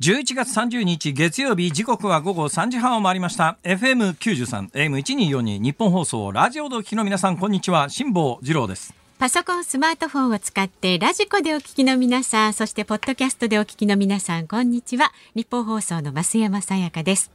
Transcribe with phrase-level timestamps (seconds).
[0.00, 3.58] 11月30日月曜日時刻は午後3時半を回りました。
[3.64, 7.88] FM93 AM1242 ニッポン放送ラジオをお聞きの皆さんこんにちは。
[7.88, 8.94] 辛坊治郎です。
[9.18, 15.10] パソコンスマートフォンを使ってラジコでお聞きの皆さんそしてポッドキャストでお聞きの皆さんこんにちは。
[15.34, 17.32] ニッポン放送の増山さやかです。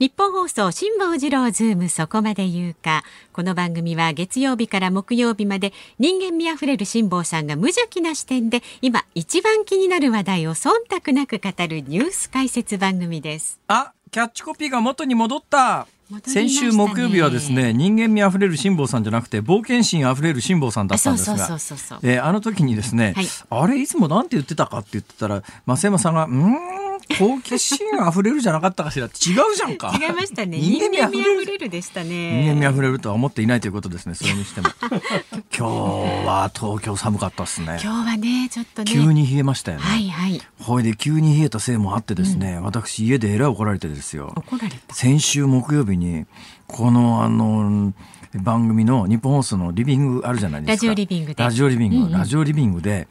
[0.00, 3.04] ニッポン放送辛坊治郎ズームそこまで言うか。
[3.34, 13.60] この番組は月曜日から木曜日まで人間味あふれる辛坊さんが無邪気な視点で今一番気になる話題を忖度なく語るニュース解説番組です。
[13.68, 15.86] あキャッチコピーが元に戻った。
[16.24, 22.24] 先週木曜日はですね人間味あふれる辛坊さんじゃなくて冒険心あふれる辛坊さんだったんですが。
[22.26, 29.06] あの時にですね、はい、あれいつもなんて言ってたかって言ってたら増山さんが「うん好奇心あふれるじゃなかったかしら。
[29.06, 29.12] 違う
[29.56, 29.92] じゃんか。
[30.00, 30.58] 違いましたね。
[30.58, 31.68] 人間味あふれる。
[31.68, 32.42] でしたね。
[32.42, 34.68] 人間味あふれるとは思っていないということですねそれにしても。
[35.56, 37.78] 今日は東京寒かったですね。
[37.82, 38.90] 今日はねちょっとね。
[38.90, 39.84] 急に冷えましたよね。
[39.84, 40.40] はいはい。
[40.60, 44.32] ほいで急に冷えたせいもあってですね、うん、私家でえらい怒られてですよ。
[44.36, 44.94] 怒られた。
[44.94, 46.26] 先週木曜日に
[46.66, 47.92] このあの
[48.34, 50.86] 番組の日本放送のリビングあるじゃないですか。
[50.86, 51.42] ラジオリビングで。
[51.42, 53.08] ラジオリビング、うんうん、ラジオリビングで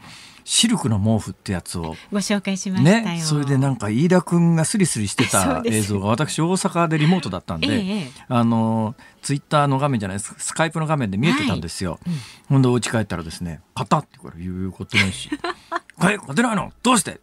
[0.52, 1.96] シルクの毛布ってやつを。
[2.12, 10.34] ご紹介しましたねそれでなんか飯田君がスリスリしてた映像が私大阪でリモートだったんで、ええ、あのツイッターの画面じゃないです。
[10.40, 12.18] スカイプの画面で見えてたんですよ、はいうん、
[12.50, 15.30] ほんでお家帰ったらですね「買った!」って言うことないし
[16.00, 16.74] 「買ってないの？
[16.82, 17.22] どうして?」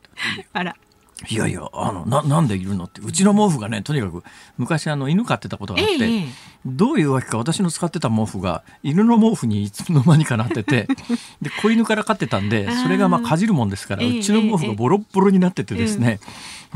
[0.54, 0.77] あら
[1.31, 4.22] いやいや、あの、な、なんでいるのって、うちの毛布がね、とにかく、
[4.59, 6.25] 昔あの、犬飼ってたことがあって、ええ、
[6.67, 10.87] どういうわけか私の使ってた毛布が、犬の毛布にいつの間にかなってて、
[11.41, 16.21] で、子犬から飼ってたんで、それがまあかじるもんですから、うちの毛布がボロッボロになっててですね、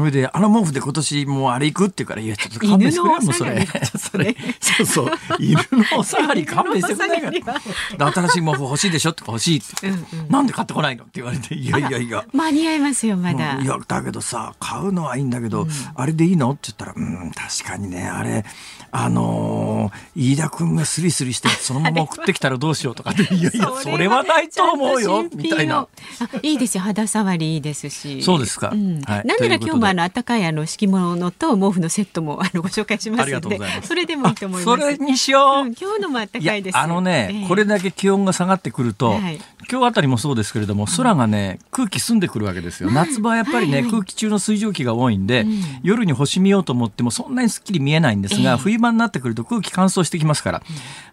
[0.00, 3.66] それで、あの毛布で今年もうあれ行くって言うから、いや、ちょっと勘弁してくれもうそれ。
[3.98, 7.60] それ、そうそう、犬のお下がり勘弁してくれないか
[7.98, 8.12] ら。
[8.12, 9.88] 新しい毛布欲しいでしょとか欲しいって。
[9.88, 12.24] うんうん、なんで買ってこないのって言われて、いやいやいや。
[12.32, 13.60] 間に合いますよ、まだ。
[13.60, 16.50] いや、だけどさ、買うのはいいんだけど、うん、あれでいいの？
[16.52, 18.44] って言ったら、うん、確かにね、あれ、
[18.92, 25.86] あのー、飯田君がスリスリして そのまま送ってきたらどうしようとかいやいやそれはないと思うよみたいな。
[26.42, 28.22] いいですよ肌触りいいですし。
[28.22, 28.70] そうですか。
[28.72, 34.82] うん、はい、なんなら今日もあの暖かいあの敷物と毛布のセットもあのご紹介しますので、それでもいいと思います。
[34.82, 35.66] それにしよう。
[35.66, 36.78] うん、今日のも暖かいです。
[36.78, 42.90] あのね、えー、これだけ気温が下がってくると、はい、今日あたりもそうですけれども空がね空気澄んでくるわけですよ。
[42.90, 50.62] 夏場はやっぱりね、はいはい、空気中の水蒸気が多いんで、うん、夜に星見ようと思ってもそんなにすっきり見えないんですが、えー、冬場になってくると空気乾燥してきますから、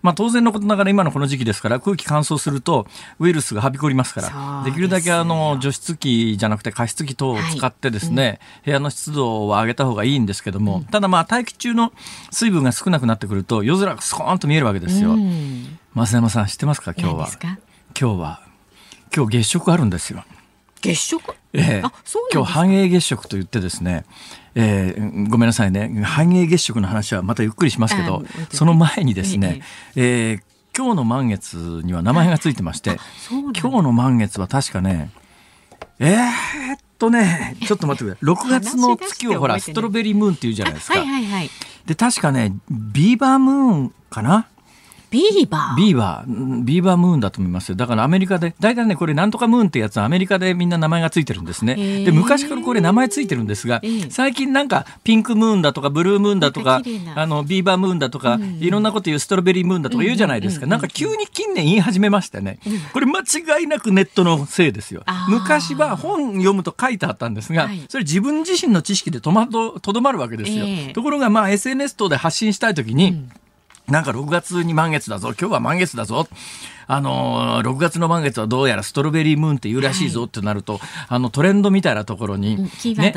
[0.01, 2.85] まあ当然のことながら今のこの時期ですから空気乾燥すると
[3.19, 11.93] ウイルスがはびこりますからできるだけあの除湿機じゃなくて加湿器等を使ってですね、はいうん、部屋の湿度を上げた方がいいんですけども、うん、ただまあ大気中の
[12.31, 15.15] 水分が少なくなってくると夜空がスコーンと見えるわけですよ。
[15.95, 16.93] 増山さん知ってますか？
[16.97, 17.29] 今日は。
[17.99, 18.41] 今日は
[19.15, 20.23] 今日月食あるんですよ。
[20.81, 21.35] 月食？
[21.53, 21.83] ええ、
[22.33, 24.05] 今日繁栄月食と言ってですね、
[24.55, 26.01] えー、ごめんなさいね。
[26.03, 29.61] 繁栄月食の話はまたゆっくりしますけどその前にですね、
[29.95, 32.99] ええ今日の満月には名前がついてまして
[33.31, 35.09] 今日の満月は確かね
[35.97, 36.17] えー、
[36.75, 38.53] っとねちょっと待ってください。
[38.61, 40.99] 6月の月をほらストロベリームーンっていうじゃないですか。
[40.99, 41.49] はいはいはい、
[41.87, 44.45] で確かねビーバームーンかな？
[45.09, 47.75] ビーバービーバー、ビーバームーンだと思いますよ。
[47.75, 52.03] だからアメリカで、大体ね、これなんとかムーンってやつはアメリカでみんな名前がついてるんですね。
[52.03, 56.81] で、昔からこれ名前ついてるんですが、最近なんかピンクムーンだとかブルームーンだとか、
[57.15, 60.65] あの、ビーバームーンだとか、いろんなこと言うストロベリームーンだとか言うじゃないですか。
[60.65, 62.59] なんか急に近年言い始めましたね。
[62.91, 65.03] これ間違いなくネットのせいですよ。
[65.29, 70.65] 昔は本読むと書いてあったんですが、それ自分自身の知識でとまと、とどまるわけですよ。
[70.93, 73.23] ところがまあ SNS 等で発信したいときに、
[73.87, 76.27] なんか6月に満月だぞ、今日は満月だぞ。
[76.87, 82.69] あのー、6月の満月はどうやらストロベリームーンって言うらしいぞってなると、はい、あのトレンドみたいなところに、ね、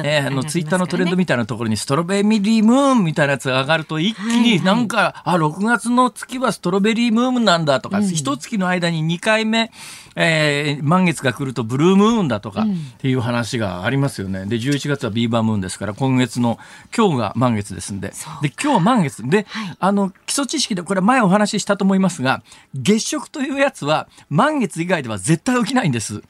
[0.03, 9.71] えー、あのツイッターのトレンドみたいなところにストロベリームーンみたいなやつが上がると一気になんか、あ、6月の月はストロベリームーンなんだとか、一、うん、月の間に2回目、
[10.17, 12.65] えー、満月が来るとブルームーンだとかっ
[12.99, 14.47] ていう話がありますよね。
[14.47, 16.59] で、11月はビーバームーンですから、今月の
[16.97, 18.13] 今日が満月ですんで。
[18.43, 19.29] で、今日満月。
[19.29, 22.43] で、はい、あの、基礎知識でこれ前お話ししたと思いますが、
[22.75, 26.23] 月食というやつは満月以外では絶対起きないんです。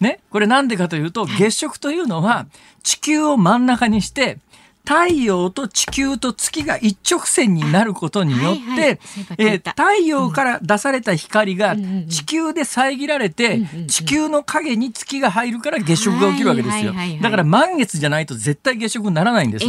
[0.00, 2.46] ね、これなんでかというと、月食というのは
[2.82, 4.38] 地球を真ん中にして、
[4.84, 8.98] 太陽と地球と月が一直線になることによって、はいはい、
[9.38, 11.76] えー、太陽から出された光が
[12.08, 16.94] 地球で遮られて、地球の影に月が入るから月食が起きるわけですよ。
[17.20, 19.66] だから満月じゃないと絶対月食にならないんです。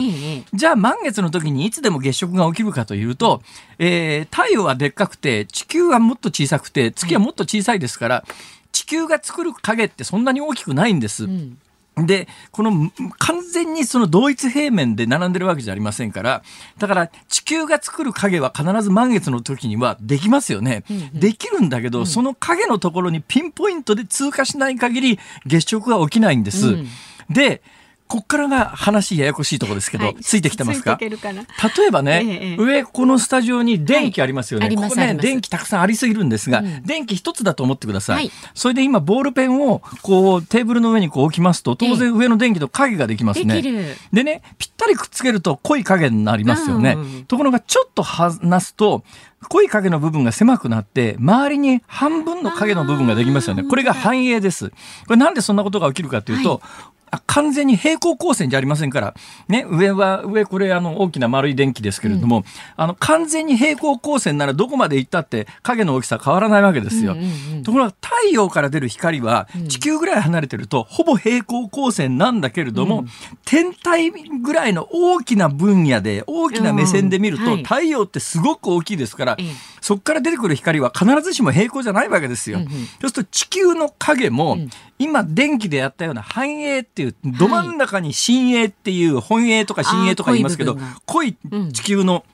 [0.53, 3.41] じゃあ満月の時にいつでも月食が起きるかというと、
[3.77, 8.25] えー、太陽はでっかくて、地球はもっと小さくて、月はもっと小さいですから、
[8.71, 11.25] 地球が作る影ってそんなに大きくないんです。
[11.25, 11.57] うん
[12.06, 16.44] で、この完全にその同一平面で並んでるわけじゃありませんから、
[16.78, 20.84] だから地球が作る影は必ず満月の時にはできますよね。
[20.90, 26.68] うんうん、できるんだけど、うん、その影のところにピンポイントで通過しない限り月食は起きないんです。
[26.68, 26.88] うん、
[27.30, 27.62] で、
[28.09, 30.97] こっからが話ややこしいところですけど、はい、ついてきてますか？
[31.00, 31.09] 例
[31.88, 43.61] えばね、ええ、上このスタジオに電気ありますよね、はい、ここね電気たくさんありすぎるんですが、うん、電気一つだと思ってください、はい、それで今ボールペンをこうテーブルの上にこう置きますと当然上の電気と影ができますね、
[44.12, 49.03] でねぴったりくっつけると濃い影になりますよね、うん、ところがちょっと離すと
[49.50, 53.63] 濃い影の部分が狭くなって、周りに半分の影の部分ができますよね。
[53.63, 54.69] これが反映です。
[54.69, 54.75] こ
[55.12, 56.59] れなんでそんなことが起きるかというと、はい
[57.25, 59.13] 完全に平行光線じゃありませんから、
[59.47, 62.44] ね、上は、上これあの大きな丸い電気ですけれども、うん、
[62.75, 67.13] あの完全に平行光線ならどこまで行ったって影の大きさ変わらないわけですよ。
[67.13, 73.07] うんうんうん、ところが太陽から出る光は地球ぐらい離れてると、ほぼ平行光線なんだけれども、うん、
[73.45, 79.38] 天体ぐらいの大きな分野で大きな目線で見ると、太陽ってすごく大きいですから、
[79.81, 82.59] そこから出てくる光は必ずしも平行じゃないわけですよ。
[82.59, 84.57] うんうん、そうすると地球の影も、
[84.97, 91.37] 今電気でやったような反映っていうど真ん中に深影っていう本影とか深影とか言いますけど濃い
[91.73, 92.25] 地球の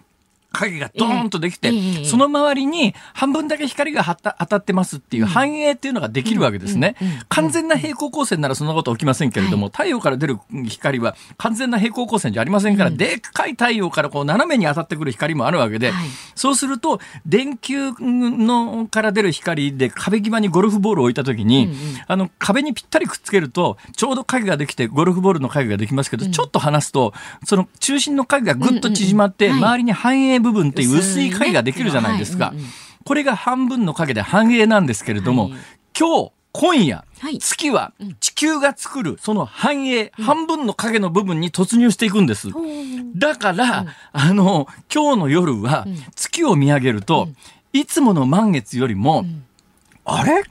[0.56, 6.96] 影がドーンとできて、えー、その周りに半分だけ光が当たってますっていう反映っていうのができるわけですね。
[7.30, 21.74] 完全な平行光線ならそんなこと起きませんけれども、はい、太陽から出る光は完全な平行光線じゃありませんから、うん、でっかい太陽からこう斜めに当たってくる光もあるわけで、はい、そうすると電球のから出る光で壁際にゴルフボールを置いた時に、
[22.07, 27.13] あの壁にぴったりくっつけるとちょうど影ができてゴルフボールの影ができますけど、うん、ちょっと離すと
[27.46, 32.53] その中心の影がぐっと縮まって、周りに反映部分っていう薄い影ができるじゃないですか。
[33.03, 35.51] これが半分の影で半影なんですけれども、
[35.97, 37.03] 今日、今夜、
[37.39, 42.50] 月は地球が作るその半影、半分の影の部分に突入していくんです。
[43.15, 47.30] だから、あの、今日の夜は月を見上げると、
[47.74, 49.25] いつもの満月よりも、
[50.06, 50.44] あれ？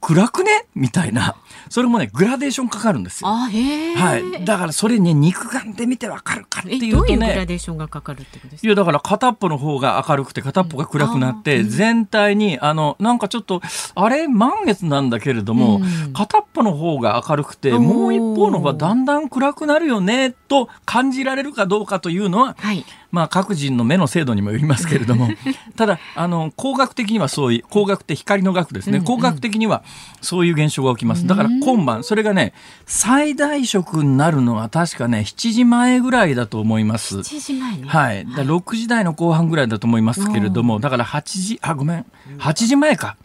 [0.00, 0.66] 暗くね？
[0.74, 1.36] みたいな。
[1.68, 3.28] それもね、グラデーションかかるんですよ。
[3.28, 4.44] はい。
[4.44, 6.92] だからそれね、肉眼で見てわかるかっていうとね。
[6.92, 8.66] どういうグラデーションがかかるってことですか？
[8.66, 13.60] いや、だから片っぽの方が明るくて片っぽが暗くなって、うん、全体に、あの、なんかちょっと、
[13.94, 25.28] あれ、満月なんだけれども、うん、片っぽの方が明るくて、もう一方の方がだんだん暗くなるよね、と感じられるかどうかというのは、はい、まあ、各人の目の精度にもよりますけれども。
[25.76, 29.82] ただあの工学的にはそういう工学って光の学ですね、工学的には
[30.20, 31.26] そういう現象が起きます。
[31.26, 32.52] だから今晩それがね
[32.86, 37.18] 最大色になるのは確かね7時前ぐらいだと思います。
[37.18, 37.88] 7時前ね。
[37.88, 38.26] はい。
[38.26, 40.78] だ6時台の後半ぐらいだと思いますけれども。
[40.78, 42.06] だから8時あごめん。
[42.38, 43.16] 8時前か。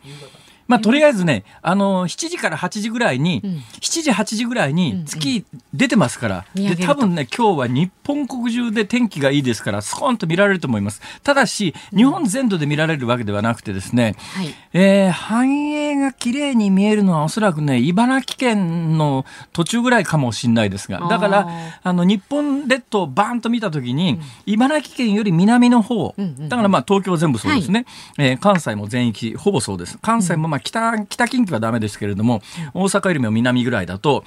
[0.68, 3.50] まあ、とりあえずね、あの、7時から8時ぐらいに、うん、
[3.82, 11.02] 7時、8時ぐらいに月出てますから、うんうん、で、多分ね、今日は日本国中で天気がいいですから、スコーンと見られると思います。
[11.24, 21.48] ただし、日本全土で見られるわけではなくてですね、はい、えー、繁栄が綺麗に見えるのはおそらくね、茨城県の途中ぐらいかもしれないですが、だから、
[21.84, 27.86] あの、日本列島をバーンと見たときに、うん、茨城県より南の方、だからまあ東京全部そうですね、
[28.18, 29.98] はい、えー、関西も全域、ほぼそうです。
[30.02, 32.42] 関西もまあ北、北近畿はダメですけれども、
[32.76, 34.24] 大阪よりも南ぐらいだと、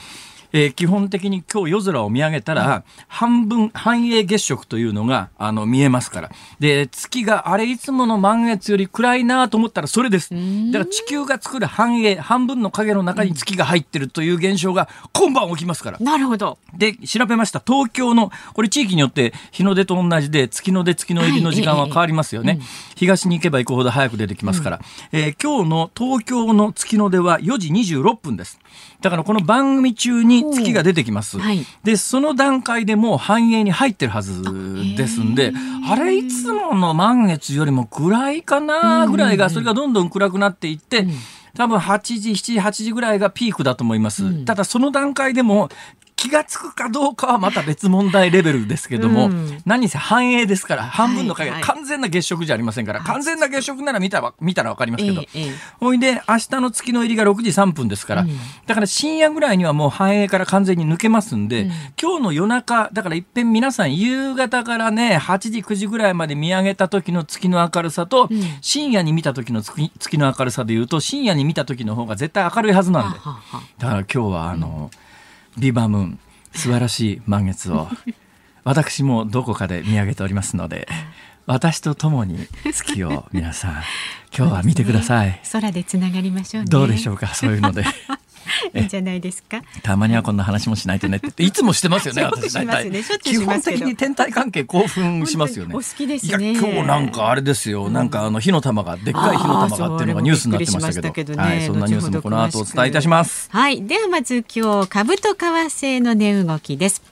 [0.53, 6.31] えー、基本的に今日夜空を見上げたら、半分、半影月食というのが、あの、見えますから。
[6.59, 10.31] で、月があれいつもの満月より暗いなと思ったらそれです。
[10.31, 15.99] だから地球が作る半影、半分の影の中に月が入ってるという現象が今晩起きますから。
[15.99, 16.59] なるほど。
[16.77, 17.63] で、調べました。
[17.65, 22.53] 東京の、これ地域によって日の出と同じで、月の出、月の入りの時間は変わりますよね。
[22.53, 24.81] はいええ東に行けば行くほど早く出てきますから。
[25.13, 28.59] うん、えー、今日の東京の月の出は4時26分です。
[29.07, 31.39] だからこの番組中に月が出てきます。
[31.39, 34.43] はい、で、その段階でもう繁栄に入ってるはず
[34.97, 35.53] ですんで、
[35.89, 41.07] あれいつもの満月よりも暗いかなぐらいが、それがどんどん暗くなっていって、
[41.57, 44.25] 多分8時、7時、8時ぐらいがピークだと思います。
[44.25, 45.69] うん、ただその段階でも
[46.17, 58.31] 気が付くかどうかはまた別問題レベルですけども、うん、何せ繁栄ですから半分の影、はいはい、完全な月食じゃありませんから、完全な月食なら見たら見たら分かりますけど、えー、ほいで明日の月の入りが6時3分ですから、うん、
[58.67, 61.71] だから深夜ぐらいにはもう繁栄から完全に抜けますんで、うん、
[62.01, 68.31] 今日の夜中だからいっぺん皆さん夕方からね8時9時ぐらいまで見上げた時の月の明るさと、
[68.63, 73.19] 深夜に見た時の月月の明るさでいうと深夜に見た時の方が絶対明るいはずなんで。
[73.19, 74.91] だから今日はあの、
[75.59, 76.19] ビバムーン
[76.53, 77.89] 素晴らしい満月を
[78.65, 80.89] 私もどこかで見上げておりますので
[81.47, 82.39] 私と共に
[82.73, 83.73] 月を皆さん
[84.37, 87.85] 今日は見てください、ね、空でつながりましょう、ね、どうでしょうかそういうので
[88.75, 89.63] いいんじゃないですか？
[89.83, 92.23] たまにはこんな話もしないとねっていつもしてますよね。
[92.31, 95.75] 私大体、ね、基本的に天体関係興奮しますよね。
[95.75, 96.53] お好きですね。
[96.53, 97.89] 今日なんかあれですよ。
[97.89, 103.49] なんかあの火の玉がでっかい火の玉がっていうのがニュースになってましたけど、ね、はい、そんなニュースもこの後お伝えいたします。
[103.51, 107.03] はい、ではまず今日株と為替の値動きです。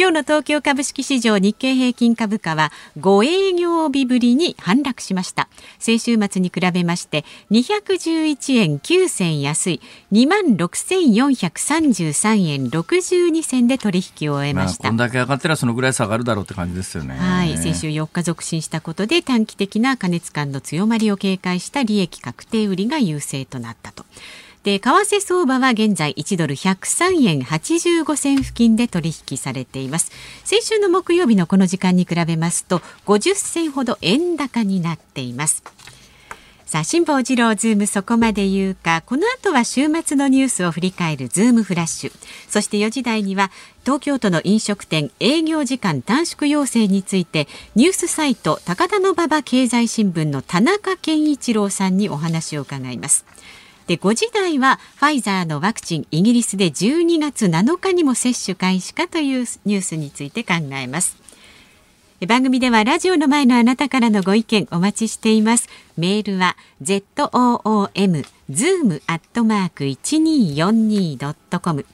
[0.00, 5.50] 今日の東京株式市場日経平均株価は5営業日ぶりに反落しました。
[5.78, 17.16] 先週末に比べまして211円9銭安い2万6433円62銭で取引を終えました、まあ、こんだけ上がってらそのぐらい下がるだろうって感じですよね。
[17.16, 24.06] はい先週4日続伸したことで短期的な過熱感の強まりを警戒した利益確定売りが優勢となったと
[24.62, 30.12] で為替相場は現在1ドル103円85銭付近で取引されています。
[30.44, 35.62] 先週の木曜日のこの時間に比べますと50銭ほど円高になっています。
[36.66, 39.02] さあ辛坊治郎ズームそこまで言うか。
[39.04, 42.12] この後は週末のニュースを振り返るズームフラッシュ。
[42.48, 43.50] そして4時台には
[43.82, 53.24] 東京都の飲食店営業時間短縮要請についてニュースサイト高田馬場経済新聞の田中健一郎さんにお話を伺います。
[53.90, 61.16] で5時台はファイザーのワクチンイギリスで12月7日にも接種開始かというニュースについて考えます。
[62.28, 65.68] 番組ではラジオの前のあなたからのご意見お待ちしています。
[65.96, 71.84] メールは zoom zoom アットマーク 1242.com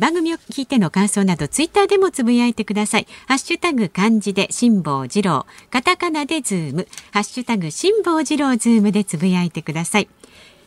[0.00, 3.06] 番組を聞いての感想などツイッターでもつぶやいてください。
[3.28, 10.08] ハッシュタグ漢字で辛坊治郎、カタカナでズーム、ハッシュタグ辛坊治郎ズームでつぶやいてください。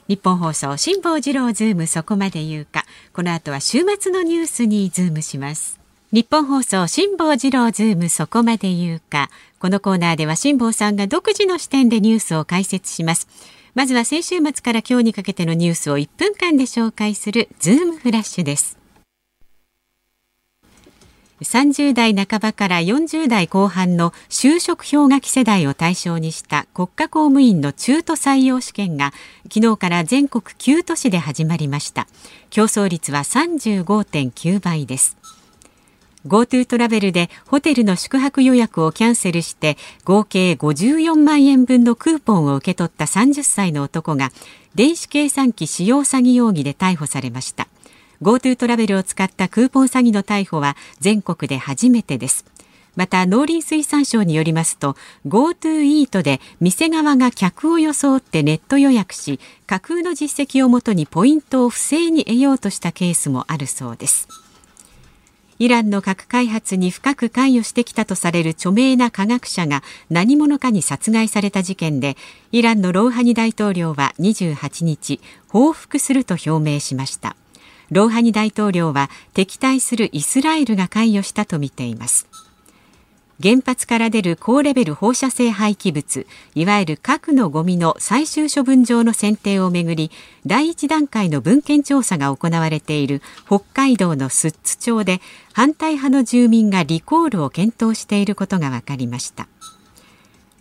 [0.07, 2.85] ニッポン放送辛坊治郎ズームそこまで言うか。
[3.13, 5.79] この後は週末のニュースにズームします。
[6.11, 9.29] ニッポン放送辛坊治郎ズームそこまで言うか。
[9.59, 13.27] このコーナーでは辛坊さんが独自の視点でニュースを解説します。
[13.73, 18.80] まずは先週末から今日にかけてのニュースを1分間で紹介するズームフラッシュです。
[21.41, 29.11] 30代半ばから40代後半の就職氷河期世代を対象にした国家公務員の中途採用試験が
[29.51, 32.07] 昨日から全国9都市で始まりました。
[32.51, 35.17] 競争率は35.9倍です。
[36.27, 44.31] GoTo トラベルでホテルの宿泊予約をキャンセルして合計54万円分のクーポンを受け取った30歳の男が
[44.75, 47.67] 電子計算機使用詐欺容疑で逮捕されました。
[48.21, 52.45] GoTo トラベルを使ったクーポン詐欺の逮捕は全国で初めてです。
[52.95, 64.27] また農林水産省によりますと GoTo イートで店側が客を装ってネット予約し架空の実績をもとにポイントを不正に得ようとしたケースもあるそうです。
[65.57, 72.17] イランの核開発に深く関与してきたとされる著名な科学者が何者かに殺害された事件で
[72.51, 77.35] イランのロウハニ大統領は28日報復すると表明しました。
[77.91, 82.27] ローハニ大統領は敵対するイスラエルが関与したとみています。
[83.41, 90.11] 原発から出る高レベル放射性廃棄物いわゆる核のゴミの最終処分場の選定をめぐり
[90.45, 95.21] 第一段階の文献調査が行われている北海道の寿都町で
[95.53, 99.47] 反対派の住民がリコールを検討していることが分かりました。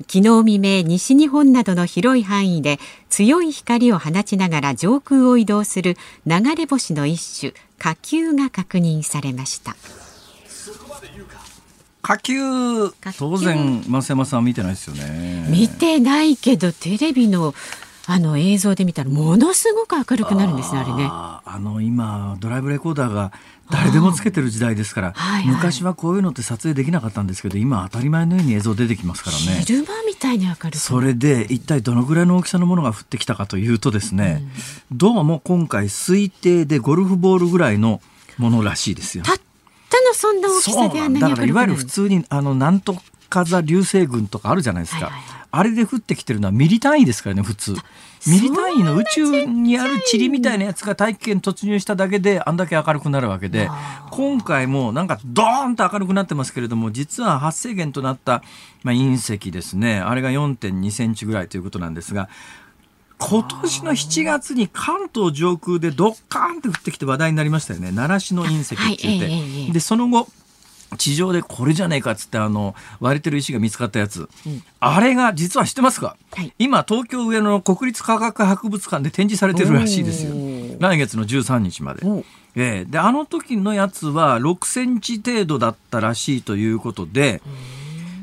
[0.08, 2.78] 昨日未明西日本などの広い範囲で
[3.08, 9.76] 強い光を放ちながら上空を移動する流れ星の一種火球が確認されました。
[12.02, 12.40] 火球
[13.18, 15.46] 当然増山さん見てないですよね。
[15.50, 17.54] 見てないけどテレビの
[18.06, 21.06] あの映像で見たらものすごく明るくなるんですねあれね。
[21.08, 23.32] あの今ドライブレコーダーが
[23.70, 29.62] 誰でもつけてる時代ですから、はいはい、昔はこういうのって撮影できなかったんですけど今当たり前のように映像出てきますからね。
[29.64, 34.42] 昼間みたいに明るくそれで一体どのぐらいの大きさのものが降ってきたかというとですね、
[34.90, 38.00] うん、どうも今回推定でゴルフボールぐらいの
[38.38, 42.96] ものらしいですよたったのそんな大きさであんなにだからいわゆる普通にあのなんと
[43.44, 47.74] 座流星群とかあるじゃないですか、はいはいはい、あれで降ってきてるのはミリ単位ですからね普通。
[48.26, 53.70] ミリ単位の宇宙にある塵みたいなやつが大気圏突入しただけであんだけ明るくなるわけで
[54.10, 58.42] 今回もなんかドーンと明るくなってますけれども実は発生源となった、
[58.82, 60.00] まあ、隕石ですね。
[60.00, 62.28] あれが4.2センチぐらいということなんですが
[63.18, 67.92] 今年の7月に関東上空でドッカーンって降ってきて話題になりましたよね。
[67.92, 69.30] 習志野隕石って言って、は
[69.68, 70.28] い、でその後
[70.96, 80.32] 地上でこれじゃねえかっつってあの割れてる石が見つかったやつ、うん、あれが実は知ってますか、はい、今東京上野の国立科学博物館で展示されてるらしいですよ。
[80.78, 82.02] 来月の13日まで。
[82.56, 87.42] えー、であの時のやつは6センチ程度だったらしいということで。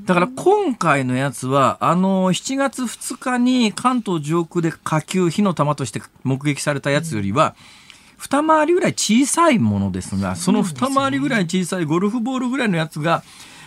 [0.06, 7.87] だから今回のやつは、あの、7月2日に関東上空で火球、火の玉として目撃されたやつよりは、うん
[8.18, 13.24] 二回りぐらい小さいものですが、その二回りぐらい小さいゴルフボールぐらいのやつが、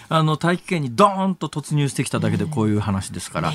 [0.09, 3.51] あの、大気圏にドーンと突入してきただけでこういう話ですから、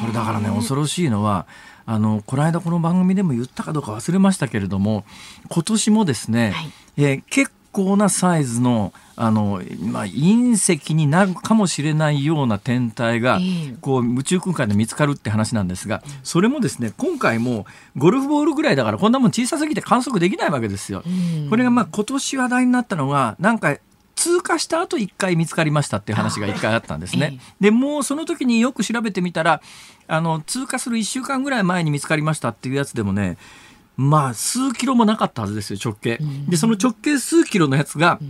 [0.00, 1.46] これだからね、恐ろしいのは、
[1.86, 5.04] あの、この間この番組でも言ったかどうか忘れましたけれども、
[5.48, 13.40] 今年もですね、はい、えー、結構なサイズのあの、まあ、隕石になるかもしれないような天体が、
[13.80, 21.02] こう宇宙空間で見つかるって話なんですが、それもですね今回もゴルフボールぐらいだからこんなもん小さすぎて観測できないわけですよ。
[21.50, 23.76] これがまあ今年話題になったのがなんか
[24.14, 27.40] 通過した後1回見つかりましたっていう話が1回あったんですね。
[27.60, 29.60] でもうその時によく調べてみたら
[30.06, 33.36] あの通過する1週間ぐらい前に見つかりましたっていうやつでもね
[33.96, 36.20] まあ数キロもなかったはずですよ直径。
[36.48, 38.20] でその直径数キロのやつが、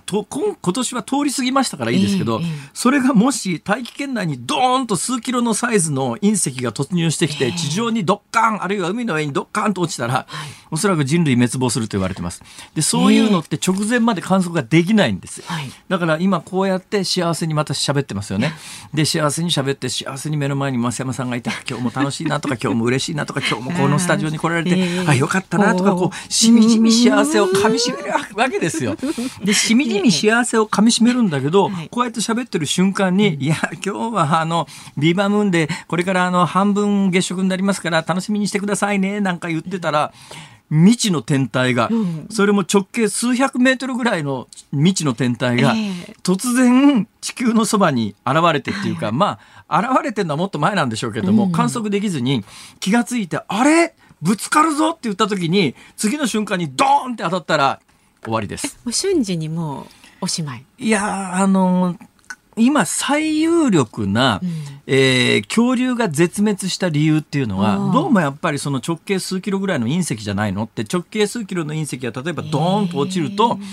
[0.00, 10.26] と今今年は通り過ぎましたからいいですけど、えーえー、それがもし大気圏内にドーンと数キロのサイズの隕石が突入してきて、地上にドッカンあるいは海の上にドッカンと落ちたら、はい、
[10.70, 12.42] おそらく人類滅亡すると言われてます。
[12.74, 18.52] でそういうのって直前まで観測ができないんです、はい、だから今こうやって幸せにまた喋ってますよね。
[18.94, 28.96] で幸せに喋って幸せに目の前に増山さんがいて 今日も楽しいなとか今日も嬉しいなとか今日もこのスタジオに来られて、えー、あよかったなとかこうしみじみ幸せをかみしめるわけですよ。
[29.42, 34.66] でしみじみ幸せをかみしめるんだけど、はい、こうやって喋ってる瞬間に、いや、今日はあの、
[34.96, 40.12] ビーバームーンで、これからあの、半分月食になりますから、楽しみにしてくださいね、なんか言ってたら、
[40.68, 41.88] 未知の天体が、
[42.28, 45.74] それも直径数百メートルぐらいの未知の天体が、
[46.24, 49.38] 突然地球のそばに現れてっていうか、ま
[49.68, 52.44] あ、現れてるのはもっと前なんでしょうけども、観測できずに
[52.80, 53.94] 気がついて、あれ？
[54.22, 57.80] ぶつかるぞって言った時に、次の瞬間にドーンって当たったら
[58.26, 58.78] 終わりです。
[58.84, 59.86] もう瞬時にもう
[60.22, 60.64] おしまい。
[60.78, 61.96] いやあの
[62.58, 64.50] 今最有力な、うん、
[64.86, 70.62] えー、恐竜が絶滅した理由っていうのはどうもやっぱりその直径数キロぐらいの隕石じゃないの？
[70.62, 73.66] って直径数キロの隕石が例えばドーンと落ちると、えー、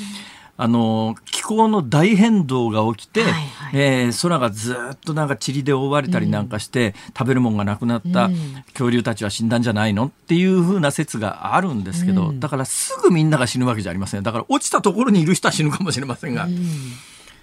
[0.63, 8.29] あの気候の大変動が起きて、はいはい、えー、空がずっとなんか塵で覆われたりなんかして、うん、食べるもんがなくなった
[8.71, 16.45] 恐竜たちは死んだんじゃないのっていうふうな説があるんですけど、うん、だからすぐみんなが死ぬわけじゃありませんだから落ちたところにいる人は死ぬかもしれませんが。
[16.45, 16.65] うん。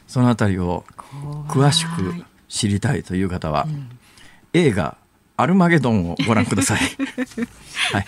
[0.06, 0.84] そのあたりを
[1.46, 3.68] 詳しく知りたいという方は、
[4.54, 4.96] 映画
[5.40, 6.80] アルマゲドンをご覧ください。
[7.92, 8.06] はい、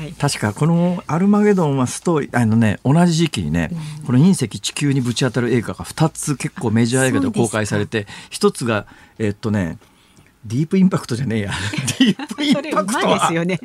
[0.00, 8.86] はい、確かこのアルマゲドンはストーリーあのね同じ時期にね、うん、この隕石地球にぶち当たる映画が2つ結構メジャー映画で公開されて1つが
[9.18, 9.78] えっとね
[10.44, 11.52] ディープインパクトじゃねえや。
[11.98, 13.18] ディープインパクトは。
[13.20, 13.58] ですよね。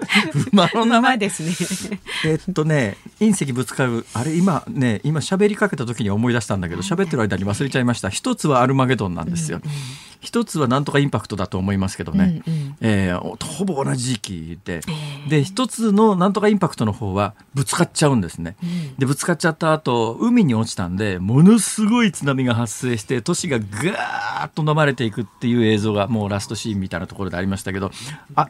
[0.53, 1.99] 馬の名前ですね。
[2.23, 8.09] えっとね、隕石ぶつかる、あれ今ね、今喋りかけた時に思い出したんだけど、喋ってる間に忘れちゃいました。
[8.09, 9.59] 一つはアルマゲドンなんですよ。
[9.62, 9.77] うんうん
[10.19, 27.91] 一つはなんとかインパクトだと思いますけどね、うんうん、えー、ほぼ同じ時期で、えー、で一つのなんとかインパクトの方はぶつかっちゃうんですね、うん、でぶつかっちゃった後海に落ちたんでものすごい津波が発生して都市がガーッと飲まれていくっていう映像がもうラストシーンみたいなところでありましたけど
[28.36, 28.49] あ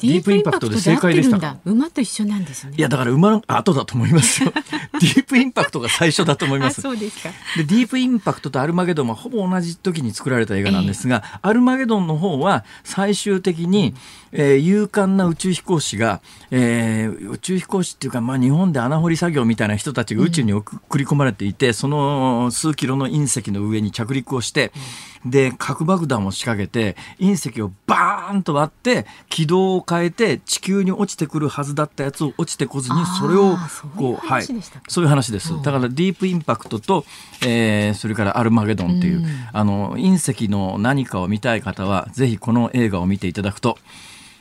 [0.00, 1.58] ディープインパクトで正解でしたか？
[1.64, 2.74] 馬と一緒なんですね。
[2.76, 4.52] いやだから馬の後だと思いますよ。
[5.00, 6.80] ディープインパクトが最初だと思います。
[6.80, 7.30] そうですか。
[7.56, 13.94] でディープインパクトとアルマゲドンはほぼ同じ時に作られた映画なんですが、えー、アルマゲドンの方は最終的に、
[14.32, 24.72] えー、勇敢な宇宙飛行士が、えー、宇宙飛行士っていうか、まあ、日本で穴掘り作業みたいな人たちが宇宙に送り込まれていて、うん、その数キロの隕石の上に着陸をして、
[25.19, 33.56] うん、で核爆弾を仕掛けて隕石をバーンと割って軌道を変えて地球に落ちてくるはずだったやつを落ちてこずにそれを
[33.96, 34.42] こうはい。
[34.88, 35.54] そういう話です。
[35.62, 37.04] だからディープインパクトと、
[37.42, 43.78] えー、それからアルマゲドンっていう、うん、あの隕石の何かを見たい方はぜひこの映画を見ていただくと。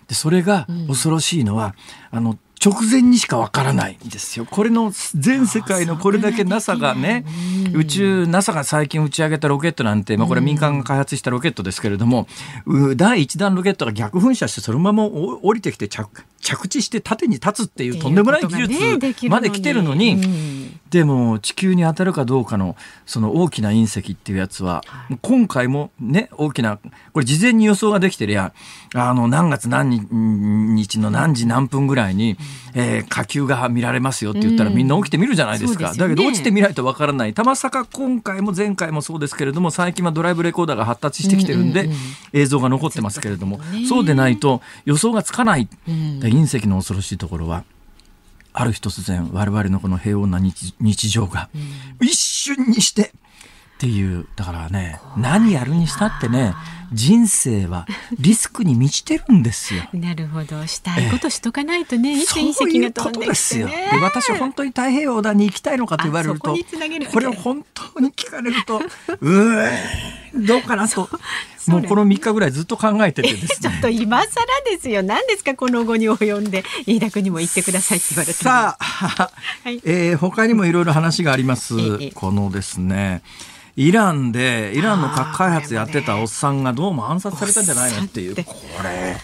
[0.08, 1.76] でそれが恐ろしいのは、
[2.12, 4.46] うん、あの直前にしかわからないんですよ。
[4.46, 7.26] これの全世界のこれだけ NASA がね、
[7.74, 12.28] 宇宙 NASA が最近打ち上げたロケットなんて、まあ、これ民間が開発したロケットですけれども、
[12.98, 20.18] 第1弾ロケットが逆噴射してそのまま降りてきて着着地して縦に立つっていうとんでもない技術まで来てるのに、
[20.90, 22.76] でも地球に当たるかどうかの
[23.06, 24.84] その大きな隕石っていうやつは、
[25.22, 26.80] 今回もね大きな
[27.14, 28.54] これ事前に予想ができてりゃ
[28.96, 32.38] あの何月何日の何時何分ぐらいに、
[32.74, 37.34] えー、火球が見られますよって言ったらみんな起きてみるじゃないですか、だけど落ちてみないとわからない。
[37.34, 41.90] たまさか今回も前回もそうですけれども最近はドライブレコーダーが発達してきてるんで、
[42.34, 45.68] 映像が残ってますけれども、そうでないと予想がつかない、
[46.30, 47.64] 隕石の恐ろしいところは
[48.54, 51.50] ある日突然我々のこの平穏な日常が
[52.02, 53.12] 一瞬にしてっ
[53.80, 56.54] ていうだからね何やるにしたってね
[56.92, 57.86] 人生は
[58.20, 59.84] リスクに満ちてるんですよ。
[59.94, 60.66] なるほど。
[60.66, 66.56] したいことしとかないとね、いつ隕石が飛んできて、ね、で私本当に太平洋横断に行きたいのかと言われると
[67.12, 68.82] これを本当に聞かれると
[69.22, 69.72] うえ
[70.36, 71.10] どうかなと。
[71.68, 74.28] もうこの3日ぐらいずっと考えててです、ね、 ちょっと今更
[74.66, 75.04] ですよ。
[75.04, 76.64] 何ですかこの後に及んで。
[76.86, 78.84] 飯田君にも言ってくださいって言われてさあ、
[79.64, 81.76] はい、えー、他にもいろいろ話があります、
[82.16, 83.22] このですね
[83.76, 88.36] イランでイランの核開発やってたおっさんがどうも暗殺されたんじゃないのっていう。
[88.36, 88.44] こ
[88.84, 89.18] れ。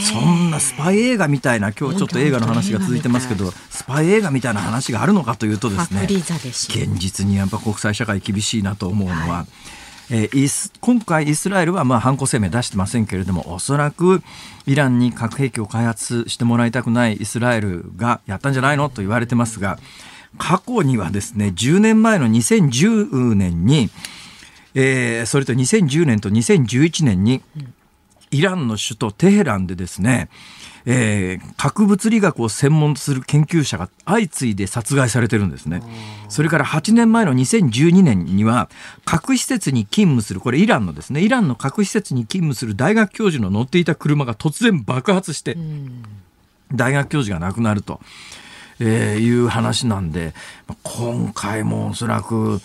[0.00, 9.46] そんなスパイ映画みたいな今日ちょっと映画の話が続いてますけどスパイ映画みたいな話があるのかというとですね現実にやっぱ国際社会厳しいなと思うのは、
[10.10, 14.22] えー、今回イスラエルはまあ犯行声明出してませんけれどもおそらく
[14.66, 19.78] イランに核兵器を開発してもらいたくないイスラエルがやったんじゃないのと言われてますが
[20.38, 23.90] 過去にはですね、10年前の2010年に、
[24.74, 27.42] えー、それと2010年と2011年に、
[28.30, 30.28] イランの首都テヘランでですね、
[30.86, 35.82] えー、核物理学を専門とする研究者が相次いで殺害されてるんですね。
[36.28, 38.68] それから8年前の2012年には
[39.04, 45.56] 核施設に勤務するこれイランのですねイランの核施設に勤務する大学教授の乗っていた車が突然爆発して
[46.72, 48.00] 大学教授が亡くなると。
[48.80, 50.34] えー、いう話なんで
[50.82, 52.60] 今回もおそらく。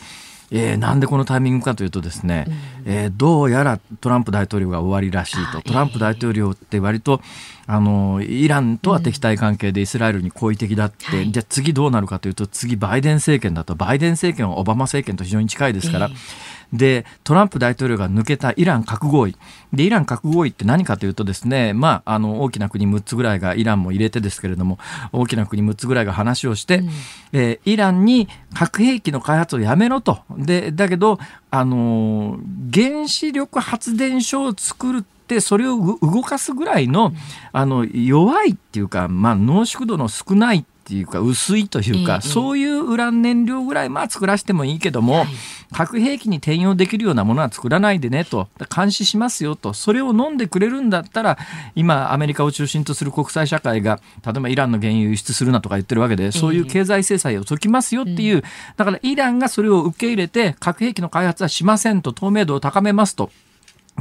[0.52, 5.62] えー、なんでこのタイミングかというとですね、うん、えー、どうやらトランプ大統領が終わりらしいと。
[5.62, 7.22] トランプ大統領って割と
[7.68, 13.76] あのイランとは敵対関係でイスラエルに好意的だって、うん、じゃあ次どうなるかというと次バイデン政権だと。
[13.76, 19.36] バイデン政権はオバマ政権と非常に近いですから、えーでトランプ大統領が抜けたイラン核合意。
[19.74, 24.78] でイラン核合意って何かというとですね、まあ、あの大きな国6つぐらいがイランも入れてですけれども
[25.12, 26.90] 大きな国6つぐらいが話をして、うん、
[27.34, 30.20] えー、イランに核兵器の開発をやめろと。
[30.38, 31.20] でだけど
[31.52, 32.40] あの
[32.80, 37.12] 原子力発電所を作るってそれを動かすぐらいの
[37.52, 45.28] あの弱いっていうか、まあ、濃縮度の少ないっていうか薄いというか、えー、そういうウラン燃料ぐらいまあ作らせてもいいけども、はい、
[45.72, 49.76] 核兵器に転用できるようなものは作らないでねと監視しますよと。
[49.76, 51.38] それを飲んでくれるんだったら
[51.76, 58.44] 今アメリカを中心とする国際社会が例えばイランの原油輸出するなとか言ってるわけでそういう経済制裁を解きますよっていう、
[58.76, 63.30] だからイランがそれを受け入れて核兵器の開発はしませんと透明度を高めますと。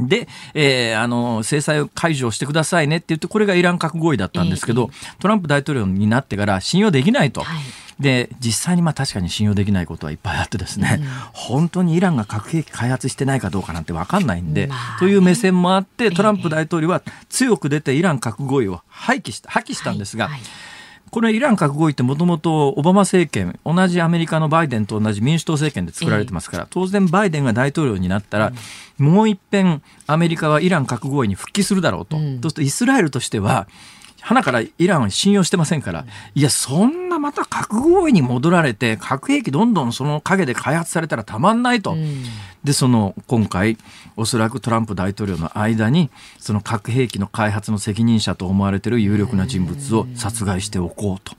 [0.07, 7.41] で、えー、あの、制裁を解除してくださいねって言って、これがイラン核合意だったんですけど、えー、トランプ大統領になってから信用できないと。
[7.41, 7.59] はい。
[7.99, 20.41] で実際にまあ確かに信用できないことはいっぱいあってですね、うん、本当にイランが核兵器開発してないかどうかなんて分かんないんで、まあ、という目線もあってトランプ大統領は強く出てイラン核合意を廃棄した破棄したんですが、はいはい
[21.11, 28.53] これイラン核合意ってもともとオバマ政権同じアメリカのバイデンと同じ民主党政権で作られてますから、当然バイデンが大統領になったら、
[28.97, 33.67] もう一遍アメリカはイラン核合意に復帰するだろうと、そうするとイスラエルとしては
[34.21, 41.93] 花からイランは信用してませんから、いや、そんなまた核合意に戻られて、核兵器どんどんその陰で開発されたらたまんないと。
[41.93, 42.23] うん、
[42.63, 43.77] で、その、今回、
[44.17, 51.35] おそらくトランプ大統領の間に、その核兵器の開発の責任者と思われている有力な人物を殺害しておこうと。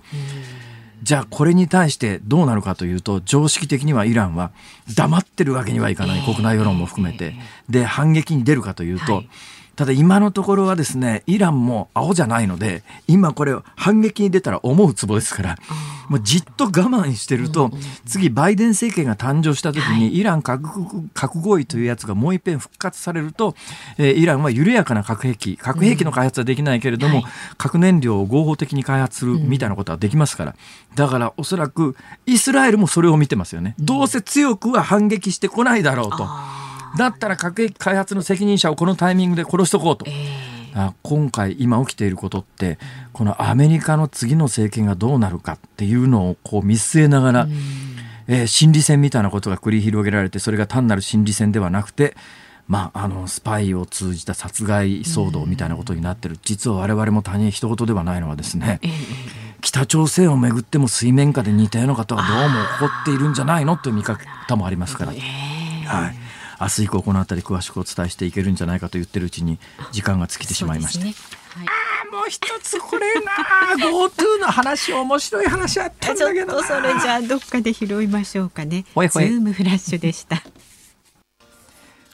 [1.03, 4.51] じゃあこれに対してどうなるかというと常識的にはイランは
[4.95, 7.35] 黙ってるわけにはいかない国内世論も含めて。
[7.69, 9.25] で反撃に出るかというと、
[9.81, 15.57] ただ今のところはですね、イランも青じゃないので、今これ反撃に出たら思うツボですから、
[16.11, 17.71] もうじっと我慢してると、
[18.05, 20.69] 次バイデン政権が誕生した時に、イラン核
[21.15, 23.55] 核合意というやつがもう一遍復活されると、
[23.97, 27.23] えー、イランは緩やかな核兵器、核兵器の開発はできないけれども、
[27.57, 30.57] 核燃料を合法的に開発するみたいなことはできますから、
[30.95, 33.77] だからおそらくイスラエルもそれを見てますよね。
[33.79, 36.29] どうせ強くは反撃してこないだろうと。
[36.97, 40.05] だったら核兵器開発の責任者をこのタイミングで殺しとこうと。
[40.09, 40.61] えー
[41.03, 42.79] 今回今起きていることって
[43.13, 47.49] このアメリカの次の政権がどうなるかっていうのをこう見据えながら、
[48.29, 52.17] えー、心理戦みたいなことが繰り広げられてそれが単なる心理戦ではなくて
[52.69, 58.79] まあ、あのスパイを通じた殺害騒動みたいなことになってる、実は我々も他人一言ではないのはですね、
[59.61, 65.11] 北朝鮮をめぐっても水面下で似たようなことがどうも起こっているんじゃないのという見方もありますから。
[65.11, 66.30] はい
[66.61, 69.59] 明日以降この辺り詳しくお伝えしていけるんじゃないかと言ってるうちに
[69.93, 71.05] 時間が尽きてしまいました。
[71.05, 71.15] ね
[71.55, 71.67] はい、
[72.13, 73.33] あもう一つこれな
[73.85, 78.85] GoTo の話面白い話あったんだけどそれじゃあどっかで拾いましょうかね。
[78.95, 80.43] ほいほいズームフラッシュでした。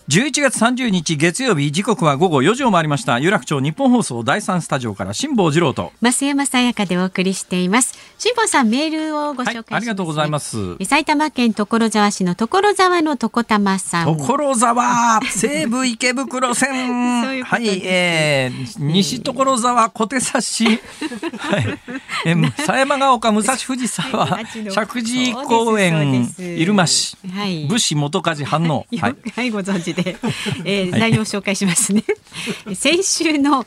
[0.09, 3.19] 11月30日月曜日時刻は午後4時を回りました。
[3.19, 5.91] 有楽町日本放送第三スタジオから辛坊治郎と。
[6.01, 7.93] 増山さやかでお送りしています。
[8.17, 10.77] 辛坊さんメールをご紹介ねはい、ありがとうございます。
[10.85, 14.17] 埼玉県所沢市の所沢の所玉さん。
[14.17, 17.43] 所沢西武池袋線。
[17.43, 20.67] はい、えー、西所沢小手差し。
[21.37, 21.81] はい。
[22.25, 30.17] え狭山ヶ丘武蔵藤沢 石神井公園入間市、はい、武士元梶反応はい、はい、ご存知で、
[30.65, 32.05] えー、内容を紹介しますね。
[32.75, 33.67] 先週の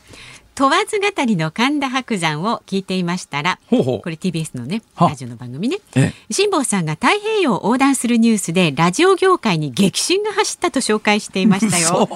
[0.59, 5.77] 問わず語りの神田伯山を聞いていましたらこれ TBS のねラジオの番組ね。
[6.29, 12.09] 辛坊さんが太平洋を横断するニュースでラジオ業界に激震が走ったと紹介していましたよ。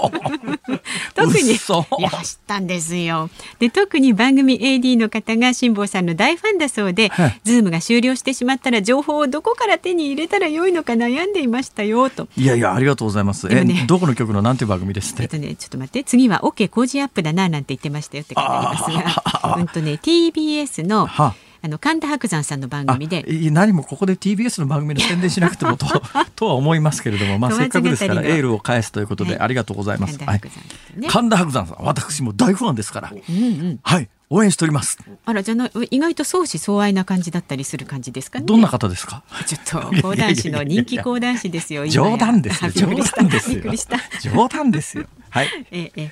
[1.16, 3.30] 特に走ったんですよ。
[3.60, 7.14] で特に番組 AD の方が辛坊さんの大ファンだそうで、
[7.46, 12.28] ズームが終了してしまったら情報をどこから手に入れたらよいのか悩んでいましたよと。
[12.36, 21.36] いやいやありがとうございます、ね、えどこの局のなんて番組ですえっとねちょっと待って次は OK 工事アップだななんて言ってましたよって書いてありますが、うんとね TBS のあ。
[21.68, 25.86] の神田伯山さんの番組で何もここで TBS の番組の宣伝しなくてもと
[26.36, 30.20] とは思いますけれども、まあ、せっかくですからエールを返すということで、ありがとうございます。
[30.20, 33.40] 神田伯山さん私も大ファンですから、うんう
[33.76, 34.98] ん、はい応援しております。
[35.26, 35.56] あらじゃ
[35.92, 38.46] 意外と相思相愛な感じだったりする感じですかね。
[38.46, 39.22] どんな方ですか？
[39.46, 41.86] ちょっと講談師の人気講談師ですよ。
[41.88, 42.72] 冗談ですよ。
[42.72, 43.62] 冗談ですよ。
[44.34, 45.06] 冗談ですよ。
[45.30, 45.50] はい。
[45.72, 46.12] ええ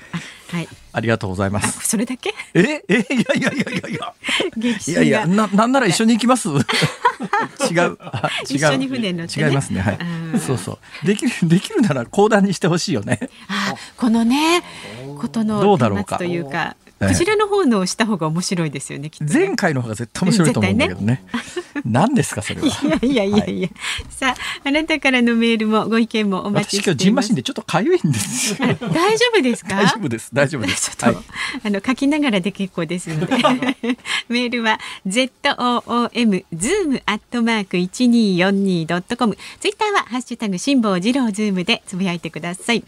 [0.51, 0.67] はい。
[0.93, 1.87] ありがとうございます。
[1.87, 2.33] それだけ？
[2.53, 4.13] ええいやいやいやいやいや。
[4.87, 6.47] いやいやななんなら一緒に行きます？
[7.71, 7.97] 違う。
[8.49, 9.81] 一緒に船乗って、違いますね。
[9.81, 9.97] はい。
[10.39, 11.05] そうそう。
[11.07, 13.19] できるできるなら講談にしてほしいよね。
[13.47, 14.63] あこのね
[15.19, 16.75] ことのどうだろうかというか。
[17.07, 19.09] こちらの方のした方が面白いですよね。
[19.19, 21.23] ね前回の方が絶対面白いと思うんだけどね。
[21.85, 22.67] 何ですかそれは？
[23.01, 23.67] いやいやいやいや。
[23.69, 26.87] はい、さああなたからのメールもご意見もお待ちしています。
[26.89, 28.75] 今日ジンマシンでちょっと痒いんです大
[29.17, 29.75] 丈夫ですか？
[29.75, 30.95] 大丈夫です大丈夫です。
[30.95, 31.25] ちょっと、はい、
[31.65, 33.35] あの書きながらで結構ですので
[34.29, 39.37] メールは z o o m zoom アットマーク一二四二ドットコム。
[39.59, 42.83] ツイッターはハッシュタグ辛坊治郎ズームでつぶやいてください。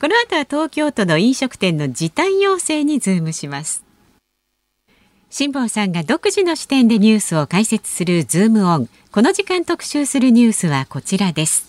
[0.00, 3.84] この後は東京都の飲食店の時短要請にズームします。
[5.28, 8.88] 辛坊さんが独自の視点でニュースを解説するズームオン。
[9.10, 11.66] この時間特集するニュースはこちらです。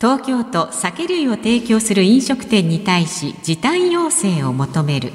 [0.00, 5.12] 東京都酒類を提供する飲食店に対し時短要請を求める。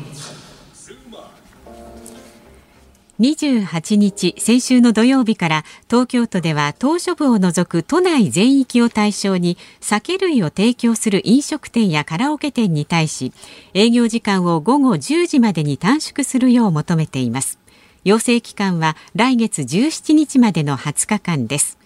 [3.24, 13.32] 28日、先週の土曜日から東京都では島しょ部を除く都内全域を対象に酒類を提供する飲食店やカラオケ店に対し
[13.74, 17.60] 営業時間を午後10時までに短縮するよう求めています。
[18.04, 21.78] 要請期間は来月17日までの20日間です。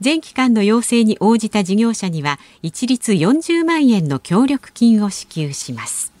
[0.00, 6.14] 全期間の要請に応じた事業者には一律40万円の協力金を支給します。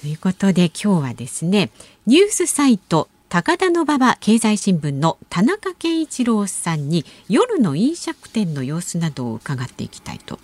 [0.00, 1.68] ということで今日はですね
[2.06, 10.38] ニュースサイト高田馬場経済新聞の田中圭一郎さんに夜の飲食店の様子などを伺っていきたいと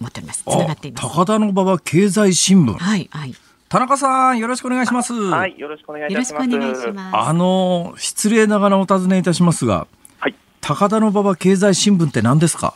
[0.00, 0.42] 思っております。
[0.42, 1.08] つながっています。
[1.08, 2.72] 高田馬場経済新聞。
[2.74, 3.34] はいはい。
[3.68, 5.12] 田中さん、よろしくお願いします。
[5.12, 6.32] はい、よろしくお願いします。
[6.32, 7.16] よろしくお願いします。
[7.16, 9.86] あの、失礼ながらお尋ねいたしますが、
[10.18, 10.34] はい。
[10.60, 12.74] 高田馬場経済新聞って何ですか？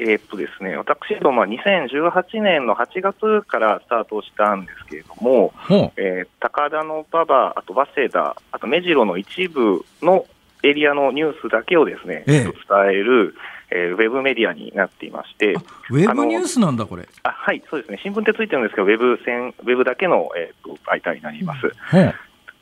[0.00, 5.52] えー、っとですね、私どもは2018年の8月からスタートしたんですけれども、
[5.96, 10.26] えー、高田の馬場、あと早稲田、あと目白の一部の
[10.62, 12.52] エリアのニュースだけをですね、ええ、伝
[12.90, 13.34] える、
[13.70, 15.54] えー、ウェブメディアになっていまして、
[15.90, 17.08] ウェブニュースなんだ、これ。
[17.24, 21.72] あはい、そうですね、新聞ってついてるんですけど、ウェブ線ウェブだけの、えーと、媒体になります。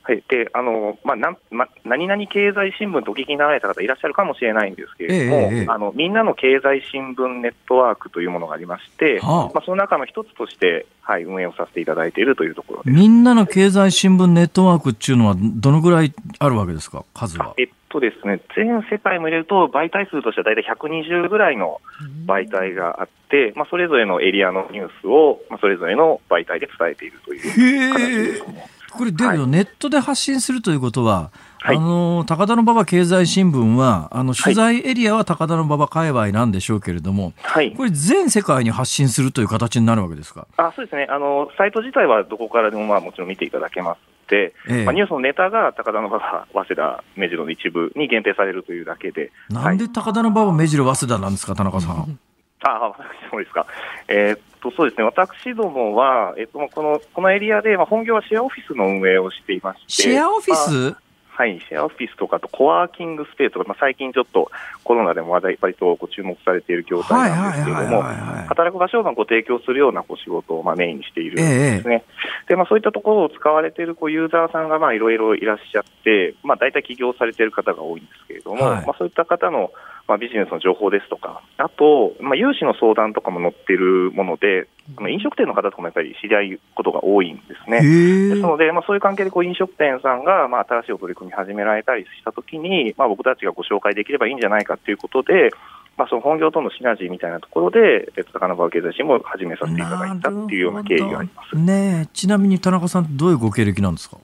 [0.07, 17.55] はい、であのまあなま、何々経済新聞とお聞きになられた方いらっしゃるかもしれないんですけれども、ええ、あのみんなの経済新聞ネットワークというものがありまして、はあ、まあ、その中の一つとして、はい、運営をさせていただいているというところみんなの経済新聞ネットワークっていうのは、どのぐらいあるわけですか、数は？
[17.59, 21.81] えっととですね、全世界も入れると、媒体数としては大体120ぐらいの
[22.27, 28.76] 媒体があって、まあ、それぞれのエリアのニュースを、まあ、それぞれの媒体で伝えているという形ですね。
[28.97, 31.31] これ、だけど、ネットで発信するということは、
[31.61, 40.47] はい、あの高田馬場経済新聞はあの取材エリアは高田馬場界隈なんでしょうけれども、はい、これ全世界に発信するという形になるわけですか？
[40.57, 41.09] あそうですね。
[41.11, 43.99] あのサイト自体はどこからでもまあもちろん見ていただけます。
[44.31, 46.19] で、ええ、まあ、ニュースのネタが高田馬場、
[46.53, 49.31] 早稲田、目白の一部に限定されるというだけで。
[49.51, 52.19] なんで高田馬場、目白、早稲田なんですか、田中さん。
[52.71, 53.67] あ私もですか。
[54.09, 60.03] えー、っと、そうですね、私どもは、えっと、この、このエリアで、まあ、本業はシェアオフィスの運営をしていまして。
[60.03, 61.01] シェアオフィス、まあ
[61.37, 64.51] はい、シェアオフィスとかとコワーキングスペースとか、まあ、最近ちょっと
[64.85, 72.05] コロナでも話題、割とご注目されている業態なんですけれども、働く場所をご提供するようなご仕事をまあメインにしているんですね。
[72.07, 72.13] え
[72.47, 79.73] え、で、まあ、そういったところを使われているこうユーザーさんがまあいろいろいらっしゃって、まあ、大体起業されている方が多いんですけれども、はい、まあ、そういった方の
[80.09, 84.69] まあ、ビジネスの情報ですとか、あと、まあ、融資の相談とかも載っているもので、
[85.09, 87.81] 飲食店の方とかもやっぱり知り合いことが多いんですね。
[87.83, 95.51] ですので、まあ、そういう関係でこう飲食店さんが、まあ、新しいお取り組み始められたりしたときに、まあ、僕たちがご紹介できればいいんじゃないかということで、
[95.97, 101.57] まあ、その本業とのシナジーみたいなところで、高輪経済新も始めさせていただいたっていうような経緯があります。
[101.57, 104.19] ねちなみに田中さん、どういうご経歴なんですか？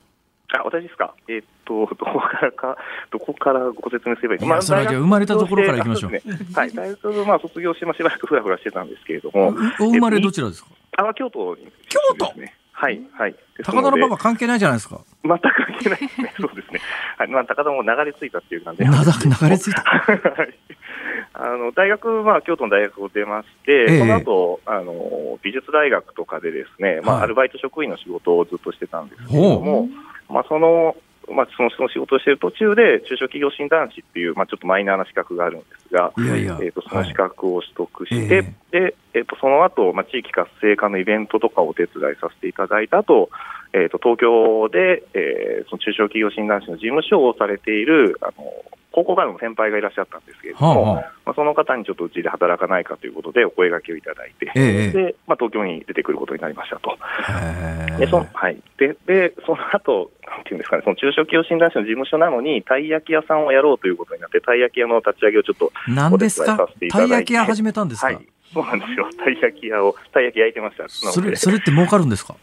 [0.58, 2.76] あ私ですか、えー、っと、 どこからか、
[3.10, 4.40] どこからご説明すればいい？
[4.40, 6.10] か、まあ、それはじゃ生まれたところからいきましょう。
[6.10, 6.22] うね、
[6.54, 9.48] はい、大学まあ卒業して、まあ、しばらくふらふらしてたんですけれども、
[9.80, 10.70] お生まれどちらですか？
[10.98, 12.32] あ京都、ね、京都？
[12.74, 13.34] はい、はい。
[13.62, 15.00] 高田の馬場関係ないじゃないですか。
[15.22, 16.34] 全く関係ないですね。
[16.40, 16.80] そうですね。
[17.16, 18.86] はい、まあ、高田も流れ着いたっていう感じで。
[18.86, 19.82] 流れ着いた？
[19.86, 20.54] はい。
[21.34, 29.88] あの、大学、まあ、京都の大学を出まして、えその後、あの、美術大学とかでですね、まあ、アルバイト職員の仕事をずっとしてたんですけれども、
[30.32, 30.96] まあ、その、
[31.30, 43.30] まあ、そのその仕事をしている途中で、中小企業診断士っていう、まあ、ちょっとマイナーな資格があるんですが、いやいやえーと、その資格を取得して、はい、でえーと、その後、まあ地域活性化のイベントとかをお手伝いさせていただいた後、
[43.72, 48.44] えーと、東京で、えー、その中小企業診断士の事務所をされているあの
[48.92, 56.96] 高校からの先輩がいらっしゃったんですけれども、はあはあ、まあ、その方にちょっとうちで働かないかということでお声がけをいただいて、ええ、でまあ、東京に出てくることになりましたと。
[57.98, 65.72] でそはい、ででその後なんていうんですかね、その中小企業診断士の事務所なのに、たい焼き屋さんをやろうということになって、たい焼き屋の立ち上げをちょっと
[66.12, 67.10] お手伝いさせていただいて。
[67.10, 70.88] たい焼き屋始めたんですか、はい、そうなんですよ、たい焼き屋を、たい焼き焼いてました。
[70.88, 72.34] それそれって儲かるんですか？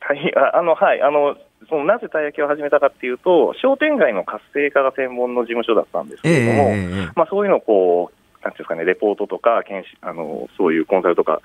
[0.00, 1.02] たいあのはい。
[1.02, 1.36] あの
[1.68, 9.62] そのなぜたい焼きを始めたかっていうと、商店街の活性化が専門の事務所だったんですけれども、えー、まあ、そういうのをこう、なんていうんですかね、レポートとか、
[10.00, 11.40] あのそういうコンサルとか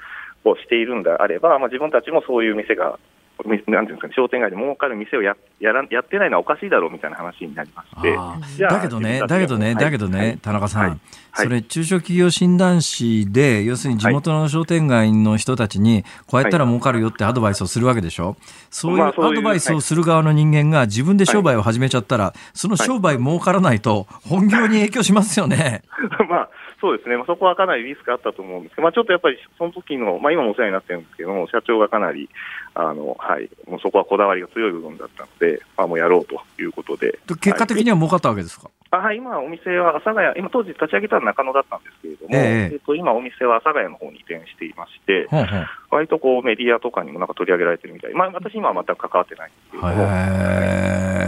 [0.46, 3.00] をしているんであれば、まあ、自分たちもそういう店が
[3.46, 8.16] なんていうんですかね、商店街で儲かる店をややらやってないのはおかしいだろうみたいな話になりまして、
[8.64, 11.02] だけどね、だけどね、だけどね、田中さん、
[11.34, 18.38] それ、中小企業診断士で、要するに地元の商店街の人たちに、こうやったら儲かるよってアドバイスをするわけでしょ、
[18.70, 25.82] そういうアドバイスをする側の人間が自分で商売を始めちゃったら、その商売儲からないと、本業に影響しますよね。
[26.30, 26.50] まあ
[26.84, 32.28] そうですね、まあ、そこはかなりリスクあったと思うんですけど、まあ、ちょっとやっぱりその時の、まあ、今もお世話になってるんですけども、社長がかなり、
[32.76, 37.18] あのはい、もうそこはこだわりが強い部分だったので、まあ、もうやろうということで。
[37.40, 49.88] 結果的には儲かったわけですか、はい、あ今、お店は阿佐ヶ谷、今、当時立ち上げたのは中野だったんですけれども、えー、えっと、今、お店は阿佐ヶ谷の方に移転していまして、はは割とこうメディアとかにもなんか取り上げられてるみたい、まあ、私、今は全く関わってないんですけれど。
[49.88, 50.04] も。
[50.04, 51.24] へ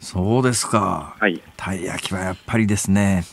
[0.00, 3.24] そうですか、はい、たい焼きはやっぱりですね、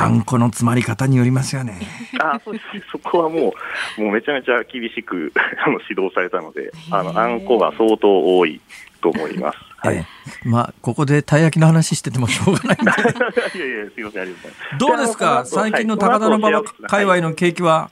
[0.00, 1.80] あんこの詰まり方によりますよね。
[2.22, 3.52] あそうですそこはも
[3.98, 5.32] う、もうめちゃめちゃ厳しく
[5.66, 8.60] あの指導されたので、あのあんこが相当多い
[9.02, 9.58] と思います。
[9.78, 13.58] はい、えー、まあ、ここでたい焼きの話しててもしょうがないんで。
[13.58, 14.78] いやいや、すみません、ありがとうございます。
[14.78, 17.90] どうですか、最近の高田馬場界隈の景気は？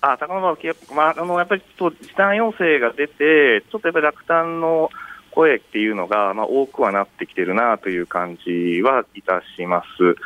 [0.00, 0.56] あ高田馬場、
[0.94, 4.90] まあ、あのやっぱりちょっと時短要請が出て、ちょっとやっぱり落胆の
[5.30, 10.16] 声っていうのが、まあ、多くはなってきてるなという感じはいたします。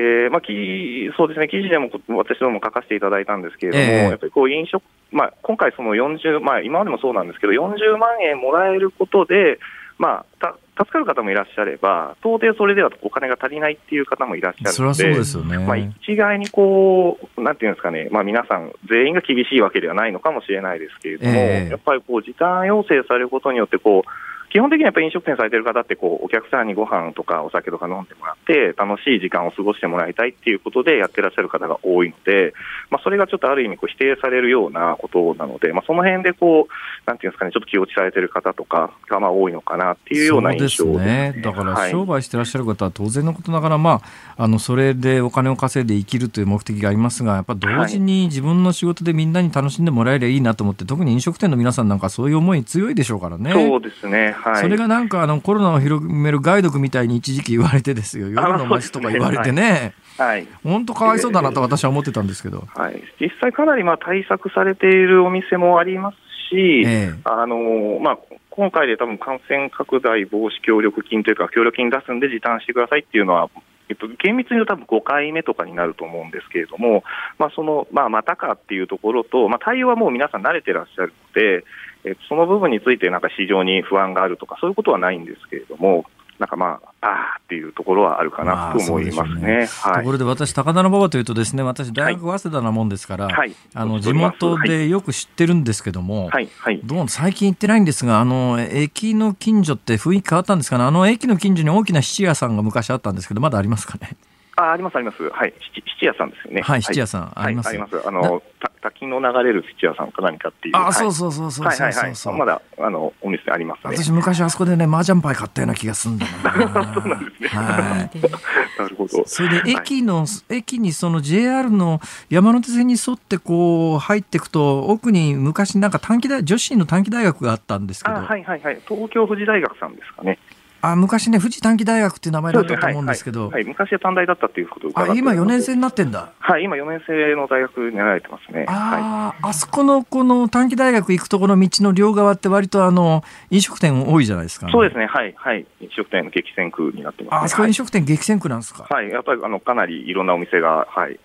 [0.00, 4.82] でまあ、きそうですね記事でも私ども書かせていただいたんですけれども、えー、やっぱりこう飲食、
[5.12, 9.58] まあ、今回、その40、まあ、今までもそうなんですけど、40万円もらえることで、
[9.98, 24.10] まあ、助かる方もいらっしゃれば、到底それではお金が足りないっていう方もいらっしゃるので、でね、まあ、一概にこう、なんていうんですかね、まあ、皆さん、全員が厳しいわけではないのかもしれないですけれども、えー、やっぱりこう時短要請されることによってこう、
[24.50, 32.52] 基本的にやっぱり飲食店されてる方ってこう、お客さんにご飯とかお酒とか飲んでもらって、楽しい時間を過ごしてもらいたいっていうことでやってらっしゃる方が多いので、
[32.90, 36.72] まあ、それがちょっとある意味こう否定されるようなことなので、まあ、その辺でこう、
[37.06, 41.40] なんていうんですかね、ちょっと気落ちされてる方とかがまあ多いのかなっていうような印象ですね。
[41.42, 44.02] だから商売してらっしゃる方は当然のことながら、ま
[44.36, 53.52] あ、あのそれでお金を稼いで生きるという目的がありますが、やっぱ同時に自分の仕事でみんなに楽しんでもらえればいいなと思って、特に飲食店の皆さんなんかそういう思い強いでしょうからね。
[53.52, 54.34] そうですね。
[54.40, 54.62] はい。
[54.62, 58.28] それがなんかあのコロナを広める害毒みたいに一時期言われてですよ。
[58.28, 59.94] 夜の街とか言われてね。
[60.18, 60.46] はい。
[60.62, 62.66] 本当かわいそうだなと私は思ってたんですけど。
[62.74, 63.02] はい。
[63.20, 66.16] 実際かなりまあ対策されているお店もあります
[66.50, 68.18] し、えあのまあ、
[68.50, 73.48] 今回で多分感染拡大防止協力金というか、協力金出すんで時短してくださいっていうのは、
[73.88, 77.02] えっと、厳密に言うと多分5回目とかになると思うんですけれども、
[77.38, 81.64] まあ、その、まあ、またかっていうところと、まあ、対応はもう皆さん慣れてらっしゃるので、
[82.04, 86.04] えその部分についてなんか市場に不安があるとか、そういうことはないんですけれども、
[86.40, 89.40] なんかまあ、ああっていうところはあるかなと思いますね。
[89.40, 89.66] まあ、ね。
[89.66, 96.48] はい、ところで私、高田馬場というとですね、私、大学早稲田なもんですから、はい、あの地元でよく知ってるんですけども、はい。
[96.58, 104.16] はい、どうも最近行ってないんですが、あの駅の近所って雰囲気変わったんですかね、あの駅の近所に大きな質屋さんが昔あったんですけど、まだありますかね。
[104.60, 105.28] ああります、あります。
[105.30, 105.54] はい。
[106.00, 106.62] 七屋さんですよね。
[106.62, 107.68] はい、七屋さん、あります。
[107.68, 108.06] あります。
[108.06, 108.42] あの、
[108.82, 110.76] 滝の流れる七屋さんか何かっていう。
[110.76, 112.38] あ、そうそうそうそうはいはいはい。
[112.38, 113.96] まだ、あの、お店ありますね。
[113.96, 116.92] 私、昔あそこでね、麻雀牌買ったような気がするんだな。
[116.94, 117.48] そうなんですね。
[117.48, 118.80] はい。
[118.80, 119.22] なるほど。
[119.26, 128.16] それで、駅の、駅にその JR の山手線に沿ってこう、入っていくと、奥に昔なんか短期大、女子の短期大学があったんですけど。
[128.16, 128.80] はいはいはい。
[128.88, 130.38] 東京富士大学さんですかね。
[130.82, 133.62] あ昔ね、富士短期大学っていう名前だったと思うんですけど、はい、はい。
[133.64, 136.32] はい、昔は短大だったっていうことをあ今、4年生になってんだ。
[136.38, 138.64] はい、今、4年生の大学になられてますね。
[138.68, 148.86] あ、はい、あそこのこの短期大学行くところの道の両側って、割とあの飲食店多いじゃないですか、ね、そうですね、はい、はい、飲食店の激戦区になってます、ね、あそこ飲食店、激戦区なんですか。
[148.88, 151.18] はい、やっぱりあのかなりいろんなお店が、はい。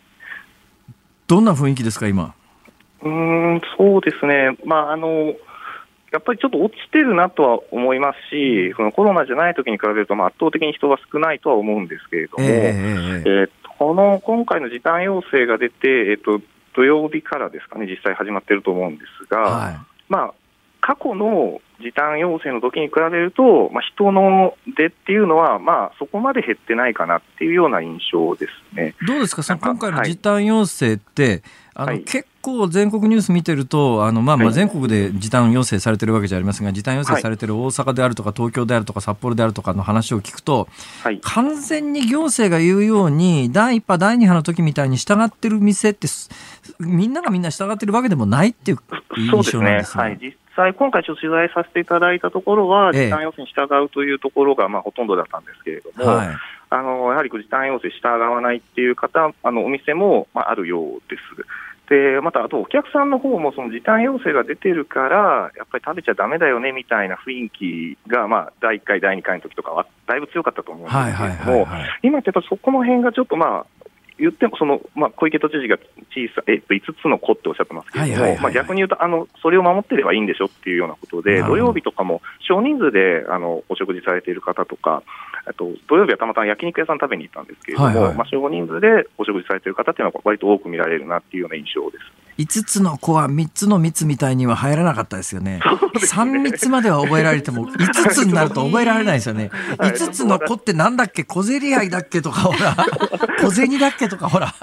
[1.27, 2.33] どんな雰囲気ですか、今。
[3.01, 5.35] うん、そうですね、まあ、あの、
[6.15, 15.75] やっぱりちょっと落ちてるなとは思いますし、そのコロナじゃない時に比べると、まあ、圧倒的に人は少ないとは思うんですけれども、えー、えー、この今回の時短要請が出て、
[16.11, 16.41] えーと、
[16.73, 20.33] 土曜日からですかね、実際始まってると思うんですが、はい、まあ、
[20.79, 28.95] 過去の時短要請の時に比べると、まあ、人の出っていうのは、まあ、そこまで減ってないかなっていうような印象ですね。
[29.05, 31.41] どうですか、その今回の時短要請って、はい
[31.77, 40.69] あの、はい、結構全国ニュース見てると、あのまあまあ全国で時短要請されてるわけじゃありますが、時短要請されてる大阪であるとか、東京であるとか、札幌であるとかの話を聞くと、
[41.03, 46.07] はい、完全に行政が言うように、第1波、第2波の時みたいに従ってる店って、
[46.79, 48.77] みんながみんな従ってるわけでもないっていう
[49.17, 50.03] 印象なんですね。
[50.03, 50.17] はい。
[50.21, 56.27] 実際、今回ちょっと取材させていただいたところは、時短要請に従うというところが、まあ、ほとんどだったんですけれども、はい、
[56.69, 61.21] あのやはり時短要請従わないっていう方、あのお店も、まあ、あるようです。
[61.89, 71.67] でまた、あとお客さんの方もその時短要請が出てるから、やっぱり食べちゃだめだよねみたいな雰囲気が、まあ、第1回、第2回の時とかはだいぶ強かったと思うんですけれども、
[72.01, 73.84] 今ってやっぱそこの辺がちょっとまあ、
[74.17, 85.03] 言ってもその、まあ、小池都知事が小さ、えっと、5つの子っておっしゃってますけれども、まあ、逆に言うとあの、それを守ってればいいんでしょっていうようなことで、土曜日とかも少人数であのお食事されている方とか、
[85.57, 92.24] と土曜日はたまたま焼肉屋さん食べに行ったんですけれども、はいはい、まあ、少人数でお食事されている方っていうのは、割と多く見られるなっていうような印象です。
[92.37, 95.59] 5つの子は3つの蜜みたいには入らなかったですよね。
[95.59, 95.61] ね
[95.95, 99.51] 3密までは覚えられても、5つになると覚えられないですよね。
[99.77, 101.23] 5つの子ってなんだっけ？
[101.23, 102.75] 小競り合いだっけとか、ほら、
[103.39, 104.53] 小銭だっけとか、ほら、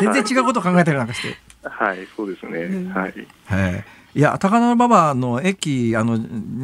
[0.00, 1.36] 全然違うこと考えたりなんかして。
[1.62, 2.92] はい、そうですね。
[2.92, 3.14] はい。
[3.46, 3.84] はい
[4.16, 6.18] いや高田馬場の駅あの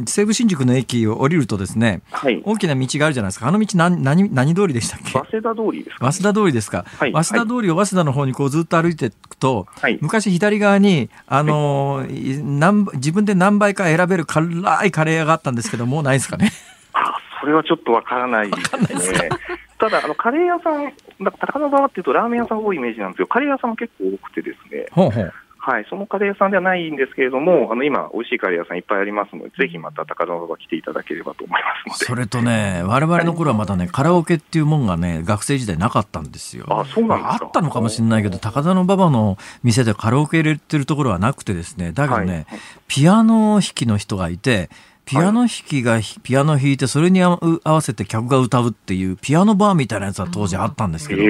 [0.07, 3.49] 西武新宿の駅を降りるとですね、はい、大きな道があるじゃないですか。
[3.49, 5.11] あの道何何何通りでしたっけ？
[5.11, 16.53] 早稲田通りですか、ね、早稲田通りですか、はい、早稲田通りを早稲田の方にこうずっと歩いていくと、はい、昔左側にあの、何自分で何倍か選べる辛いカレー屋があったんですけどもうないですかね？
[16.93, 18.57] あそれはちょっとわからないで
[19.01, 19.29] すね。
[19.79, 24.87] ただあのカレー屋さん高田馬場っていうとラーメン屋さん多いイメージなんですけどカレー屋さんも結構多くてですね。
[24.93, 25.33] ほうほう
[25.63, 32.05] はい、そのカレー屋さんではないんですけれども、あの今、美味しいカレー屋さんいっぱいありますので、ぜひまた高田馬場来ていただければと思いますので。
[32.07, 36.65] それとね、われわれの頃はまだね、カラオケっていうもんがね、学生時代なかったんですよ。
[36.71, 37.45] あ、そうなんですか。
[37.45, 42.59] あったのかもしれないけど、高田馬場の店でカラオケ入れてるところはなくてですね、だけどね、はい、
[42.89, 44.71] ピアノ弾きの人がいて、
[45.05, 51.23] ピアノ弾きがピアノ弾いて、それに合わせて客が歌うっていう、ピアノバーみたいなやつは当時あったんですけど、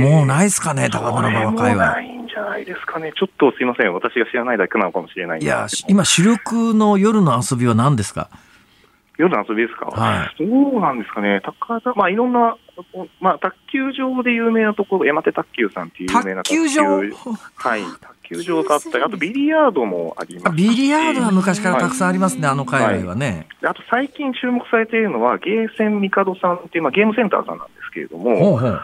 [0.00, 2.17] もうないっすかね、高田馬場会話。
[2.38, 3.12] ゃないですかね。
[3.18, 3.92] ちょっとすいません。
[3.92, 8.30] 私が知らないだけなのかもしれないいや、今、主力の夜の遊びは何ですか？
[9.18, 12.56] 夜の遊びですか、はい、そうなんですかね、高田、まあ、いろんな、
[13.20, 16.84] まあ、卓球場で有名なところ、山手卓球さんっていう有名な卓球場？
[17.56, 28.80] はい、卓球場があったり、あとビリヤードもありますビリヤードは昔からたくさんありますね、はい、あの界隈はね、はい、あと最近注目されているのは、ゲーセン帝さんっていう、まあ、ゲームセンターさんなんですけれども、ほうほう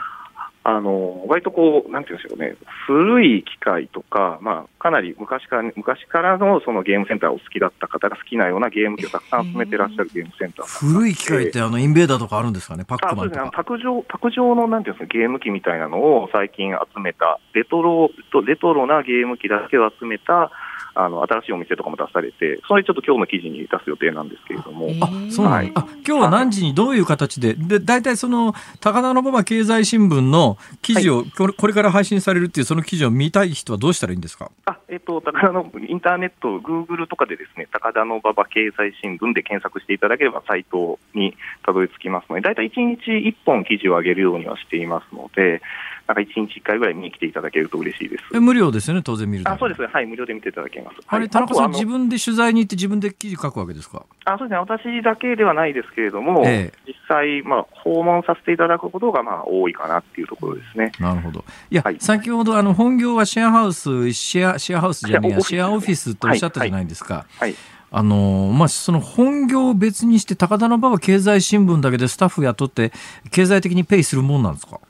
[0.67, 2.57] あの、割とこう、なんていうんでしょうね、
[2.87, 10.67] 古い機械とか、まあ、かなり昔から、昔からのそのゲームセンターを好きだった方が好きなようなゲーム機をたくさん集めてらっしゃるゲームセンター。
[10.67, 13.43] 古い機械って、あの、インベーダーとかあるんですかね、パックマンとか。
[13.43, 18.11] あそうですね、卓上、卓上の、なんていうんですか、ゲーム機みたいなのを最近集めた、レトロ、
[18.47, 20.51] レトロなゲーム機だけを集めた、
[20.95, 34.51] あの新しいお店とかも出されて、それちょっと今日の記事に出す予定なんですけれども、あそうなん、はい、あ今日は何時にどういう形で、で大体その高田馬場経済新聞の記事を、はい、これから配信されるっていう、その記事を見たい人はどうしたらいいんですか？
[34.67, 41.35] あ、えっと、高田のインターネット、グーグルとかでですね、高田馬場経済新聞で検索していただければ、サイトに
[41.65, 45.61] たどり着きますので、大体1日1本記事を上げるようにはしていますので、
[46.07, 48.41] なんか1日1回ぐらい見に来ていただけると嬉しいです。
[48.41, 49.83] 無料ですよね、当然見るあそうです。
[49.83, 50.97] はい、無料で見ていただけます。
[51.07, 54.05] あれ、田中さん、自分で取材に行って、自分で記事書くわけですか？
[54.27, 60.93] あそうですね、私だけではないですけれども、ええ、実際、まあ、訪問させていただくことがまあ多いかなっていうところですね。
[61.01, 61.45] なるほど。
[61.71, 67.15] いや、はい、先ほどあの本業はシェアハウス、シェアシェアハウスじゃねえや、シェアオフィスとおっしゃったじゃないですか。
[67.15, 67.55] はい、はい。
[67.97, 72.91] あのまあ、その本業を別にして、高田馬場経済新聞だけでスタッフ雇って、
[73.31, 74.81] 経済的にペイするもんなんですか？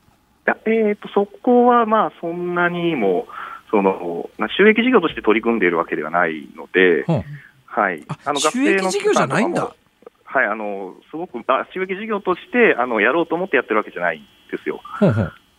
[0.45, 3.27] や、えーと、そこはまあそんなにも
[3.71, 7.05] その収益事業として取り組んでいるわけではないので、
[7.67, 9.75] はい、あの収益事業じゃないんだ。
[10.25, 14.81] はい、あのすごくあ収益事業としてあのやろうと思ってやってるわけじゃないんですよ。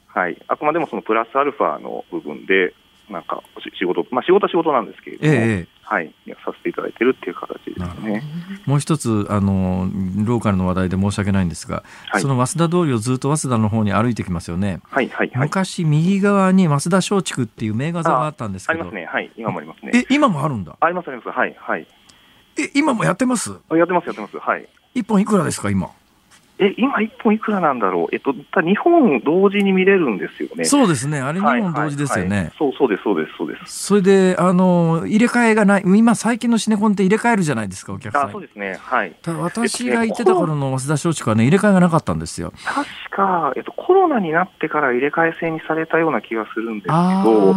[0.07, 2.73] はい、あくまでもそのプラスアルファの部分で、
[3.09, 3.43] なんか
[3.77, 6.13] 仕事、まあ、仕事は仕事なんですけれども、ええ、はい、
[6.43, 8.23] させていただいてるっていう形ですね。
[8.65, 9.87] もう一つあの、
[10.25, 14.81] ローカルの話題で申し訳ないんですが、はい、その早稲田通りをずっと早稲田の方に歩いてきますよね。
[14.89, 18.79] はいはい、はい、昔、右側に早稲田松竹っていう名画座があったんですけど。
[18.79, 19.91] ありますね、はい、今もありますね。
[19.93, 20.75] え、今もあるんだ？
[20.79, 21.87] あります、あります、はい、はい。
[22.57, 23.51] え、今もやってます？
[23.51, 24.67] やってます、やってます、はい。
[24.95, 25.91] 一本いくらですか、今？
[26.57, 30.63] え、今1本いくらなんだろう、えっと、日本同時に見れるんですよね。
[30.63, 32.29] そうですね、あれ2本同時ですよね。
[32.29, 33.85] はいはいはい、そうそうです、そうです、そうです。
[33.87, 38.29] それで、あの、入れ替えがない、今、最近のシネコンって入れ替えるじゃないですか、お客さん。
[38.29, 39.13] あそうですね、はい。
[39.21, 42.53] ただ私が行ってた頃の早稲田松竹はね、入れ替えがなかったんですよ。
[42.63, 47.55] 確か、えっと、コロナになってから入れ替え制にされたような気がするんですけど、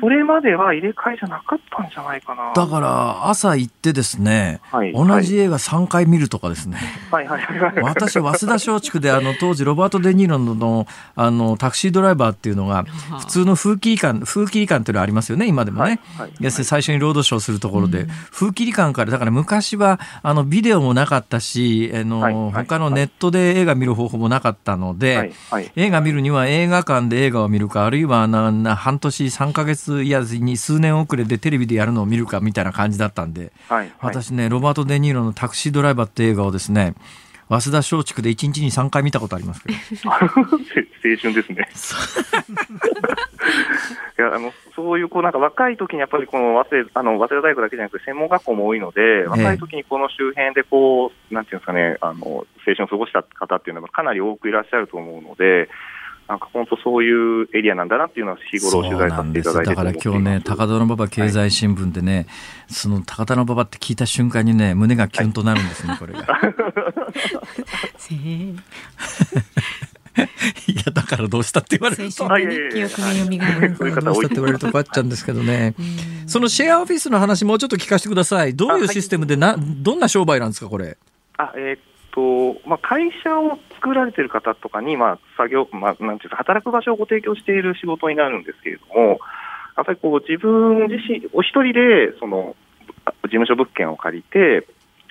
[0.00, 2.52] それまでは入れ替えじゃなかったんじゃないかな。
[2.54, 6.78] だから、朝行ってですね、はい、同じ映画3回見るとかですね。
[7.10, 7.82] はいはいはい。
[7.82, 12.84] 私、早稲田松竹であの当時ロバート・デ・ニーロのあのタクシードライバーっていうのが
[13.20, 25.32] 普通の風紀感風紀感っていうのはありますよね今でもね、はいはい、最初にロードショーするところで、うん、風紀感からだから昔はあのビデオもなかったしあの、はいはい、他のネットで映画見る方法もなかったので、
[25.76, 33.52] 映画見るには映画館で映画を見るかあるいはなな半年3か月いやに数年遅れでテレビでやるのを見るかみたいな感じだったんで、
[34.00, 36.94] 私ねロバート・デ・ニーロのタクシードライバーって映画をですね
[37.60, 39.78] 早稲田松竹で1日に3回見たことありますけど。
[40.10, 40.18] 青
[41.20, 41.68] 春ですね。
[44.18, 55.68] いやあのそういうこうなんか若い時にやっぱりこの早稲あの早稲田大学だけじゃなくて専門学校も多いので、若い時にこの周辺でこう、なんていうんですかね、あの青春を過ごした方っていうのがかなり多くいらっしゃると思うので、
[56.26, 62.26] なんか本当そういうエリアなんだなっていうのは日頃取材させていただいてだから今日ね、高田馬場経済新聞でね、はい、
[62.68, 66.20] その高田馬場って聞いた瞬間にね、胸がキュンとなるんですね、はい、これが。
[70.68, 74.00] いやだからどうしたって言われると、ね、記憶が蘇る。
[74.04, 75.74] どうしたって言われると困っちゃうんですけどね。
[76.26, 78.54] そのシェアオフィスの話もうちょっと聞かせてください。
[78.54, 80.96] どういうシステムでな、どんな商売なんですかこれ？
[81.36, 81.80] あえー、っ
[82.14, 89.18] とまあ、会社を作られている方とかに、まあ、作業、まあ、なんていうか、働く場所をご提供している仕事になるんですけれども、
[89.76, 92.54] やっぱりこう自分自身、お一人でその
[93.24, 94.66] 事務所物件を借りて、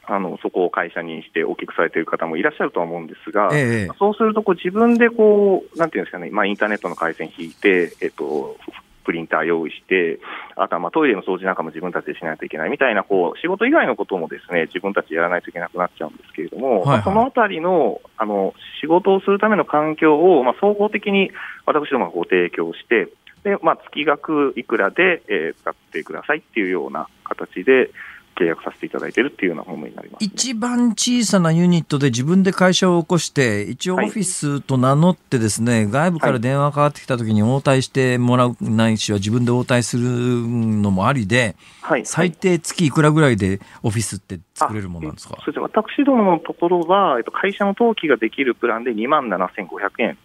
[0.06, 8.58] あのそこを会社にして大きくされている方もいらっしゃるとは思うんですが、ええ、そうするとこう自分でこう、なんていうんですかね、まあ、インターネットの回線引いて、えっと、
[9.04, 10.20] プリンター用意して、
[10.56, 21.32] あとはまあトイレの掃除なんかも自分たちでしないといけないみたいな、こう仕事以外のこともですね自分たちでやらないといけなくなっちゃうんですけれども、はいはい、そのあたりのあの仕事をするための環境を、まあ、総合的に
[21.66, 23.10] 私どもがご提供して、
[23.44, 27.92] でまあ、月額いくらで、えー、使ってくださいっていうような形で、
[28.34, 45.38] 契約させていただいているっていうようなものになります、ね、一番小さなユニットで自分で会社を起こして、一応オフィスと名乗ってですね、はい、外部から電話かかってきた時に応対してもらうないしは自分で応対するのもありで、はい、最低月いくらぐらいでオフィスって作れるものなんですか？
[45.44, 45.60] そうです。
[45.60, 49.68] 私どものところは、えっと、会社の登記ができるプランで2万7500
[50.00, 50.18] 円。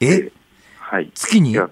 [0.00, 0.32] え？
[0.92, 1.56] はい、月に？
[1.56, 1.70] はい、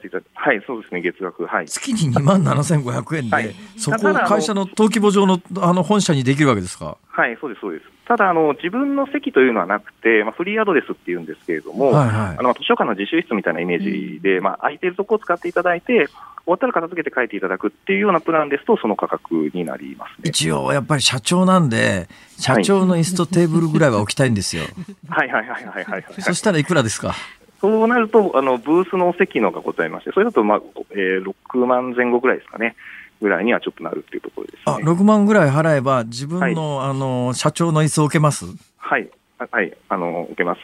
[0.66, 1.44] そうですね、月額。
[1.44, 6.96] はい、月に2万7500円で、はい、そこを会社の登記簿上のあの本社にできるわけですか？
[7.06, 7.84] はい、そうです、そうです。
[8.08, 22.08] ただあの、自分の席というのはなくて、まあ、フリーアドレスっていうんですけれども、はいはい、あの図書館の自習室みたいなイメージで、うん、まあ、空いてるところを使っていただいて、終わったら片付けて帰っていただくっていうようなプランですと、その価格になります、ね、一応、やっぱり社長なんで、
[22.38, 24.64] 社長の椅子とテーブルぐらいは置きたいんですよ。
[25.08, 26.04] はいはいはいはいはい、はい。
[26.20, 27.14] そしたらいくらですか？
[27.60, 32.74] そうなると、あのブースの席のがございまして、それだと、まあえー、6万前後ぐらいですかね。
[33.20, 38.46] ぐらいにはちょっとなるっていうところです、ね、あ6万ぐらい払えば、自分のはい、あの社長の椅子を受けます？
[38.78, 40.60] はい、はい、あの受けます。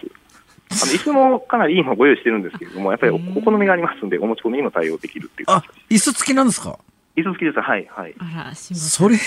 [0.71, 5.51] あの椅子もかなりいいのをご用意してるんですけれども、 やっぱりお好みがありますんで、お持ち込みにも対応できるっていう。
[5.51, 6.79] あ椅子付きなんですか？
[7.15, 8.15] 椅子付きです、はい、はい。
[8.55, 9.19] それ、い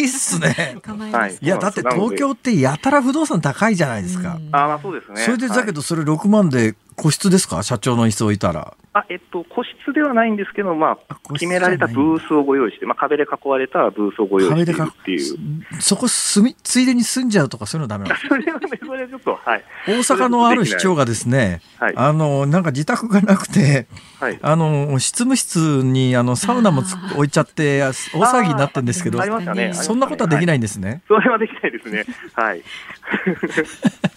[0.00, 0.78] いっすね。
[1.12, 4.38] はい、いや、だって東京ってやたら不動産高いじゃないですか。
[4.50, 5.20] あ、まあ、そうですね。
[5.20, 7.62] それで、だけど、それ6万で個室ですか？
[7.62, 8.74] 社長の椅子置いたら。
[8.94, 15.36] あえっと、個室ではないんですけど、まあ、決められたブースをご用意して、まあ、壁で囲われたブースをご用意しているっていう。
[15.80, 19.64] そこ住み、ついでに住んじゃうとか、そういうのダメなんですかそれはね、それはちょっと、はい。
[19.86, 23.86] 大阪のある市長がですね、はい、あの、なんか自宅がなくて、
[24.18, 26.82] はい、あの、執務室に、あの、サウナも
[27.16, 29.18] 置いちゃって、大騒ぎになってるんですけど、
[29.52, 30.88] ね、そんなことはできないんですね。
[30.88, 32.06] はい、それはできないですね。
[32.32, 32.62] はい。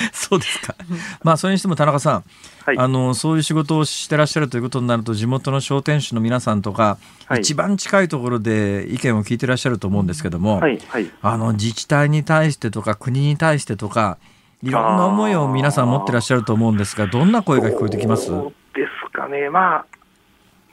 [0.12, 0.74] そうですか。
[1.22, 2.24] まあ、それにしても田中さん、
[2.64, 14.18] はい、あのそういう仕事をしてらっしゃるということになると地元の商店主の皆さんとか、はい、一番近いところで意見を聞いてらっしゃると思うんですけども、はいはい、あの自治体に対してとか国に対してとか
[14.62, 18.30] いろんな思いを皆さん持ってらっしゃると思うんですがどんな声が聞こえてきます？
[18.74, 19.86] ですかね、まあ、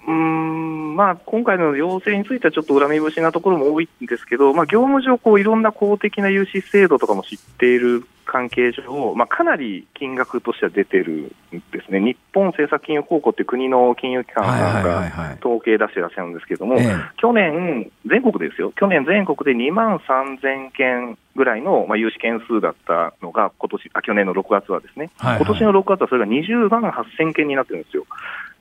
[0.07, 16.77] うんまあ、今回の要請についてはちょっと恨み節なところも多いんですけど、まあ、業務上こう、いろんな公的な融資制度とかも知っている関係上、まあ、かなり金額としては出てるんですね、日本政策金融公庫って国の金融機関さんが統計出していらっしゃるんですけれども、
[17.17, 28.05] 去年、全国ですよ、去年全国で2万3000件ぐらいの、まあ、融資件数だったのが、今年あ去年の6月はですね、はいはい、今年の6月はそれが20万8000件になってるんですよ。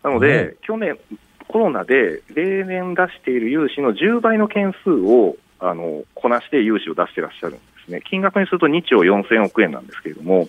[0.03, 0.99] なので、去年、
[1.49, 10.49] コロナで例年出している融資の10倍の件数をあのこなして融資を出していらっしゃるんですね、金額にすると2兆4000億円なんですけれども、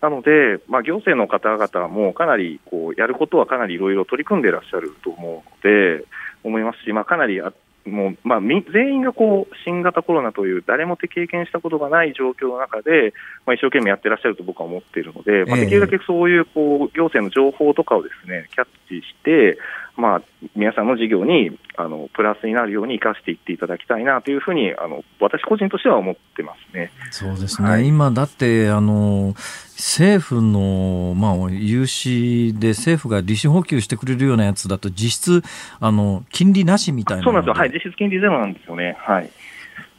[0.00, 6.04] なので、まあ、行政の方々もかなりこうやることはかなりいろいろ取り組んでいらっしゃると思うので、
[6.44, 7.52] 思いますし、まあ、かなりあ
[7.86, 13.14] もう、まあ、全員がこう新型コロナという誰も経験したことがない状況の中で、
[13.46, 19.58] まあ、一生懸命やってらっしゃると僕は思っているので、まあ、できるだけそういうこう行政の情報とかをですねキャッチして、
[19.96, 20.22] まあ、
[20.54, 26.90] 皆さんの事業にあのプラスになるように生かしていっていただきたいなというふうにあの私個人としては思ってますね。
[27.10, 29.34] そうですね、はい、今だってあの
[29.76, 35.42] 政府の、まあ、融資で政府が利子補給してくれるようなやつだと実質
[35.80, 38.96] あの金利なしみたいなそうなんですよ、はい、実質金利ゼロなんですよね。
[39.00, 39.30] はい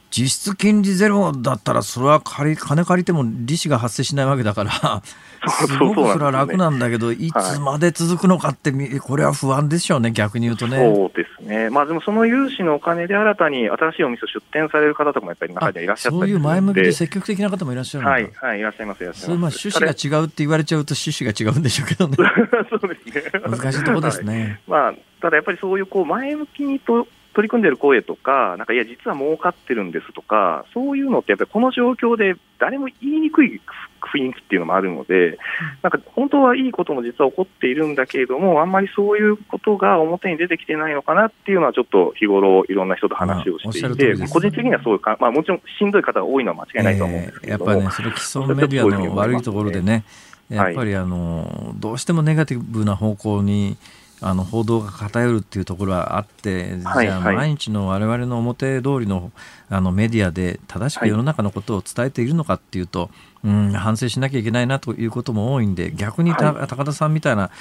[0.10, 4.72] 実質金利ゼロだったら、それは借り金借りても利子が発生しないわけだから、
[5.50, 10.78] すごくそれは楽なんだけど、いつまで続くのかって、これは不安でしょうね、逆に言うとね。
[10.78, 19.42] そうですね、まあ、でもその融資のお金で新たに新しいお店を出店される方とかもやっぱり中にはいらっしゃったそういう前向きで積極的な方もいらっしゃるはい、はい、いらっしゃいます、いらっしゃいます。
[19.42, 22.18] まあ趣旨が違うって言われちゃうと、趣旨が違うんでしょうけどね。
[22.70, 24.60] そうですね難しいところですね。
[24.68, 27.08] はい、まあただやっぱりそういうこう前向きにと
[27.38, 33.62] 取り組んでる声とか、なんかいや、実は儲かってるんですとか、そういうのって、やっぱりこの状況で誰も言いにくい
[34.02, 35.38] 雰囲気っていうのもあるので、
[35.84, 50.04] なんか本当はいいことも実は起こっているんだけれども、あんまりそういうことが表に出てきてないのかなっていうのは、ちょっと日頃、いろんな人と話をしていて、まあ、個人的にはそういうか、まあ、もちろんしんどい方が多いのは間違いないと思うんですけど、えー、やっぱりね、それ既存メディアの悪いところでね、
[50.50, 53.78] やっぱりあの、どうしてもネガティブな方向に、
[54.20, 59.32] あの報道が偏るっていうところはあって、はい、じゃあ毎日の我々の表通りの
[59.70, 63.10] あのメディアで正しく世の中のことを伝えているのかっていうと、
[63.44, 67.52] うん、反省しなきゃいけないなということも多いんで逆に、はい、高田さんみたいな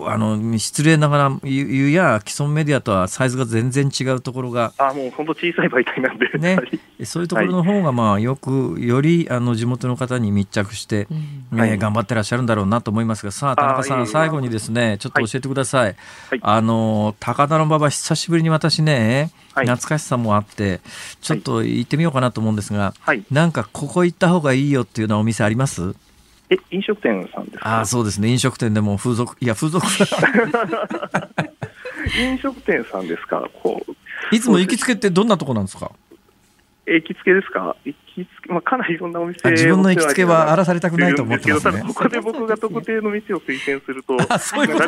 [0.00, 6.58] あの失礼ながら言うや既存メディアとはサイズが全然違うところがあもう本当小さい媒体なんで、ね、
[7.04, 11.06] そういうところの方がまあよくよりあの地元の方に密着して、
[11.52, 15.96] はい、頑張ってらっしゃるんだろうなと思いますがさあ田中さん最後にですねちょっと教えてください、
[16.30, 20.80] はい、あの高田馬場久しぶりに私ね懐かしさもあって
[21.20, 25.94] ちょっと行ってみようかなと思うんですが、はい、なんかここ行った方がいいよっていうようなお店あります？
[26.50, 27.80] え飲食店さんですか？
[27.80, 28.28] あそうですね。
[28.28, 29.86] 飲食店でも風俗いや風俗。
[32.18, 33.48] 飲食店さんですか？
[33.62, 33.92] こう。
[34.34, 35.92] いつも行きつけってどんなとこなんですか？
[36.94, 37.76] 行きつけですか？
[37.84, 41.82] 行きつけ、まあ、かなりいろんなお店自分の行きつけは荒らされたくないと思ってますね。
[41.86, 44.86] ここで僕が特定の店を推薦すると、あそういうこと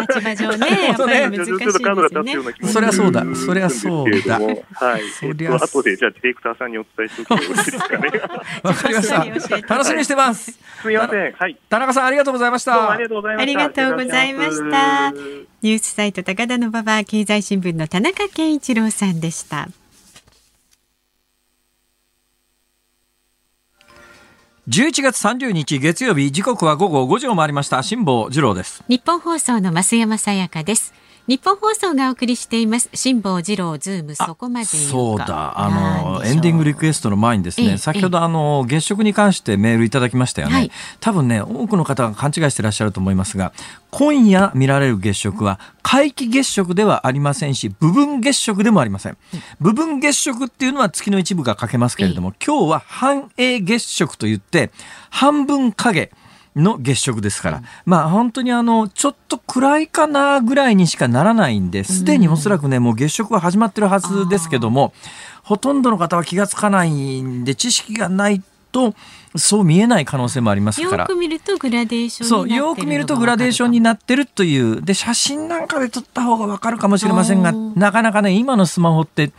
[0.00, 2.68] 立場上 ね、やっぱり難しいですね。
[2.68, 4.40] そりゃそうだ、そりゃそうだ。
[4.74, 5.02] はい。
[5.10, 8.10] そりゃ、後でじゃあディレクターさんにお伝えしておくとよろしいですかね。
[8.62, 9.74] わかりました。
[9.74, 10.52] 楽しみにしてます。
[10.52, 11.32] すみません。
[11.32, 11.56] はい。
[11.68, 12.90] 田中さんありがとうございました。
[12.92, 13.42] ありがとうございました。
[13.42, 15.10] ありがとうございました。
[15.62, 19.68] ニュースサイト高田の馬場経済新聞の田中健一郎さんでした。
[24.68, 27.82] 11月30日月曜日時刻は午後5時を回りました。
[27.82, 28.84] 辛坊治郎です。
[28.86, 30.94] 日本放送の増山さやかです。
[31.28, 32.90] ニッポン放送がお送りしています。
[32.94, 35.56] 辛坊治郎ズームそこまで言うか。
[35.56, 35.70] あ
[36.18, 43.52] のエンディングリクエストの前にですね、先ほどあの月食に関してメールいただきましたよね、はい、多分ね多くの方が勘違いしていらっしゃると思いますが
[43.92, 49.16] 今夜見られる月食は皆既月食ではありませんし部分月食でもありません。
[49.60, 54.72] 部分月食っていうのは月の一部が欠けますけれども今日は半影月食といって
[55.10, 56.10] 半分影
[56.54, 64.92] の月食ですから、まあ本当にあの、ちょっと暗いかなぐらいにしかならないんで、すでにおそらくね、もう月食は始まってるはずですけども、
[65.42, 68.94] ほとんどの方は気がつかないんで、知識がないと、
[69.36, 71.04] そう見えない可能性もありますから。
[71.04, 74.82] よく見るとグラデーションそう、よく見るとグラデーションになってるという。
[74.82, 79.32] で、写真なんかで撮った方がわかるかもしれませんが、なかなかね、今のスマホって、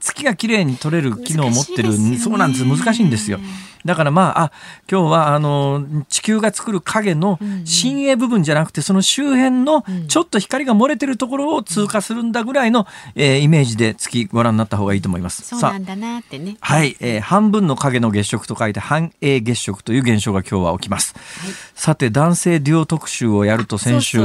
[0.00, 2.64] 月が綺麗に撮れる機能を持ってる、ね、そうなんです。
[2.64, 3.38] 難しいんですよ。
[3.84, 4.52] だからまああ
[4.90, 15.42] 今日はあの地球が作る影の深影部分じゃなくてその周辺のちょっと光が漏れてるところを通過するんだぐらいの、えー、イメージで月ご覧になった方がいいと思います。
[15.42, 16.56] そうなんだなってね。
[16.60, 24.18] はい、えー、半分の影の月食と書いて半影月食という現象が今日は起きます、はい、さて男性デュオ特集をやると先週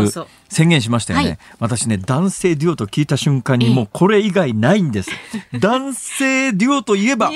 [0.54, 5.12] 宣言しましたよね、はい、私ね男性デュオと聞いた瞬間にもうこれ以外ないんです。
[5.60, 7.32] 男性デュオといえば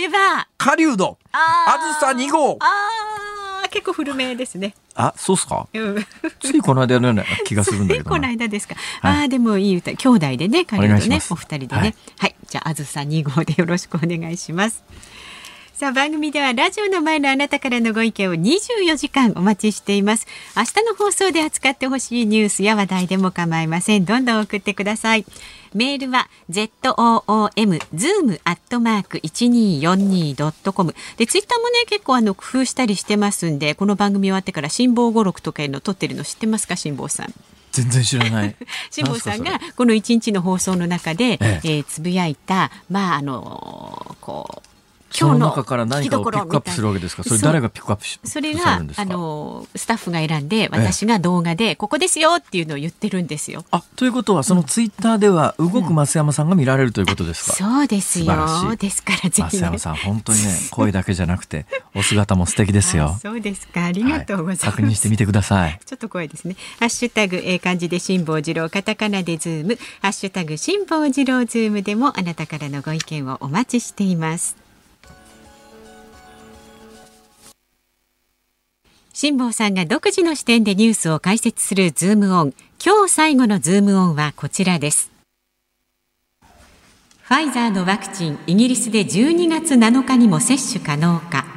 [0.57, 1.17] 狩人。
[1.31, 2.57] あずさ2号。
[2.61, 2.65] あ
[3.65, 4.73] あ結構古めですね。
[4.95, 6.05] あそうっすか、うん、
[6.39, 9.91] ついこの間のような気がするんだけどこの間ですか、はい、ああでもいい歌。
[9.95, 14.83] 兄弟でね狩人ねお二人でね、はい、はい、じゃああずさ2号でよろしくお願いします
[15.77, 20.25] さあ番組ではラジオの前のあなたからのご意見を24時間お待ちしています。
[20.55, 24.03] 明日の放送で扱ってほしいニュースや話題でも構いません。
[24.03, 25.25] どんどん送ってください。
[25.75, 30.95] メールは zoom zoom アットマーク一二四二ドットコム。
[31.17, 37.33] でツイッターもね結構あの工夫したりしてますんでこの番組終わってから辛抱語録とかいうの撮ってるの知ってますか辛抱さん？
[37.71, 38.55] 全然知らない。
[38.89, 41.61] 辛坊さんがこの一日の放送の中で、ええ。
[41.63, 44.66] えー、つぶやいたまああのこう
[45.19, 47.23] 今日の中から何かをピックアップするわけですか？
[47.23, 53.65] それ誰がピックアップしそれがあのスタッフが選んで私が動画でここですよっていうのを言ってるんですよ。
[53.71, 58.75] あということはそのツイッターでは動く増山さんが見られるということですか、うん、そうですよ。
[58.77, 63.17] ですからぜひ、ね、増山さん本当にね声だけじゃなくてお姿も素敵ですよ。
[63.21, 63.85] そうですか。
[63.85, 65.79] ありがとうございます、はい、確認してみてください。
[65.85, 66.55] ちょっと声ですね。
[66.79, 69.77] ハッシュタグえ漢字で辛坊治郎カタカナでズーム。
[70.01, 74.66] ハッシュタグ辛坊治郎ズームでもあなたからのご意見をお待ちしています。
[79.19, 82.53] 辛坊さんが独自の視点でニュースを解説するズームオン。
[82.79, 85.11] 今日最後のズームオンはこちらです。
[87.23, 91.47] ファイザーのワクチン、イギリスで12月7日にも接種可能か。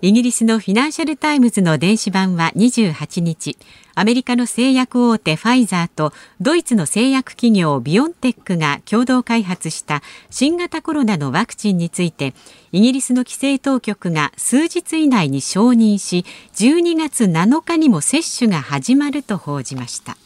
[0.00, 3.58] イギリスのフィナンシャルタイムズの電子版は28日、
[3.94, 12.34] アメリカの製薬大手ファイザーとドイツの製薬企業ビオンテックが共同開発した新型コロナのワクチンについて、
[12.72, 16.24] イギリスの規制当局が数日以内に承認し、
[16.54, 20.16] 12月7日にも接種が始まると報じました。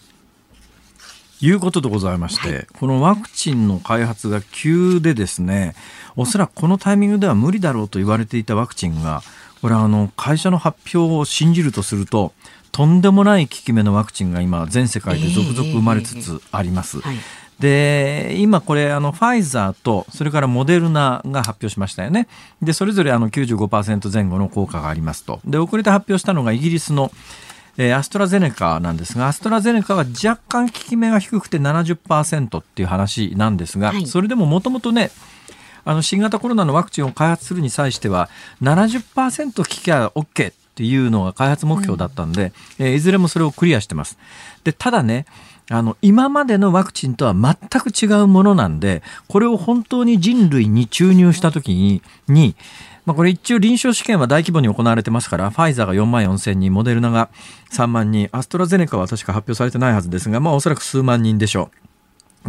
[1.40, 5.74] いうことでございまして、はい、このワクチンの開発が急でですね
[6.16, 9.22] おそらくこのタイミングでは無理だろうと言われていたワクチンが
[9.60, 12.32] これはあの会社の発表を信じるとすると
[12.76, 16.98] とんでもない効き目のワクチンが今全世界で続々生まれつつあります。
[17.58, 22.28] で今これあのファイザーとそれからモデルナが発表しましたよね。
[22.60, 25.40] でそれぞれあの95%前後の効果がありますと。
[25.46, 27.10] で遅れて発表したのがイギリスの
[27.78, 35.10] えー、アストラゼネカなんですがアストラゼネカは若干効き目が低くて70%っていう話なんですが、はい、それでももともとね
[35.84, 38.30] あの新型コロナのワクチンを開発するに際しては
[38.62, 44.18] 70%効きゃ OK っていうのが開発目標だったんで、うん、えー、いずれもそれをクリアしてます。
[44.64, 45.24] でただね
[45.68, 52.54] あの今までのワクチンとは全く違うものなんでこれを本当に人類に注入した時にに
[53.06, 57.30] まあ、これ一応臨床試験は大規模に行われてますから、ファイザーが4万4千人、モデルナが
[57.70, 61.86] 3万人、アストラゼネカは確か発表されてないはずですが、まあおそらく数万人でしょう。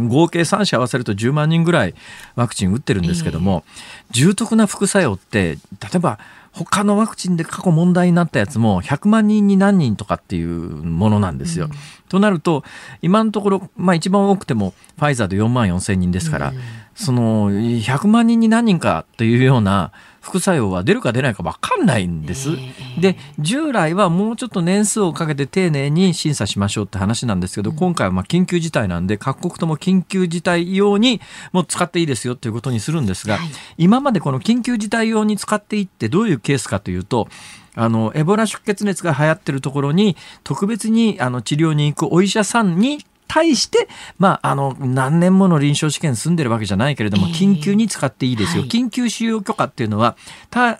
[0.08, 1.94] 合計3社合わせると10万人ぐらい
[2.36, 3.64] ワクチン打ってるんですけども、
[4.10, 6.18] えー、重篤な副作用って例えば
[6.52, 11.66] 他のワクチンで過去問題になったやつも100万人に何人とかっていうものなんですよ。
[11.66, 11.72] うん、
[12.08, 12.64] となると
[13.02, 16.56] 今のところ、まあ、一番多くてもファイザーで4万4千人ですから、うん、
[16.94, 19.92] その100万人に何人かというような
[20.28, 22.50] 副作用は出るか出ないか分かんないんです。
[23.00, 31.20] で従来はもうちょっと年数をかけて丁寧に審査しましょうって話なんですけど、今回はま緊急事態なんで各国とも緊急事態用に
[31.52, 33.38] もう使っていいですよということにするんですが、
[33.78, 37.28] 今までこの緊急事態用に使っていってどういうケースかというと
[37.74, 42.98] あのエボラ出血熱が流行ってるところに特別にあの治療に行くお医者さんに
[43.28, 48.64] 対して、まあ、あの、何年もの臨床試験済んでるわけじゃないけれども、緊急に使っていいですよ。
[48.64, 50.16] 緊急使用許可っていうのは、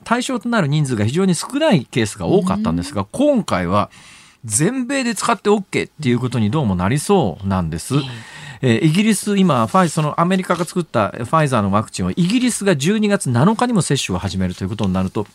[0.05, 3.91] 対象となる人数が非常に少ないケースが多かったんですが、今回は、
[4.45, 7.95] 全米で使って OK っていうことにどうもなりそうなんです。
[8.61, 15.27] えー、イギリス、今、ファイそのアメリカが作ったファイザーのワクチンをイギリスが12月7日にも接種を始めるということになると、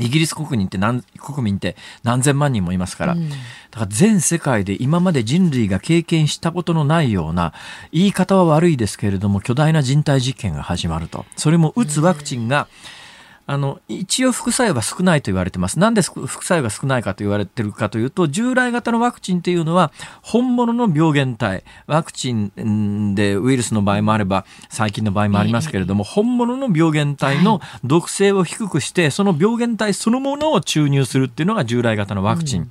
[0.00, 3.36] イギリス国民って何国民って何千万人もいますから、うん、だ
[3.72, 7.52] から全世界で今まで人類が経験したことのないような
[7.92, 11.24] 言い方は悪いですけれども巨大な人体実験が始まると。
[11.36, 12.68] それも打つワクチンが、
[12.98, 13.03] うん
[13.46, 15.78] あの、一応副作用は少ないと言われてます。
[15.78, 19.92] なんで副作用が少ないかと言われてるかというと、従来型のワクチンっていうのは、
[20.22, 32.62] 本物の病原体、ワクチンでウイルスの場合もあれば、細菌の場合もありますけれども、本物の病原体の毒性を低くして、その病原体そのものを注入するっていうのが従来型のワクチン。
[32.62, 32.70] うん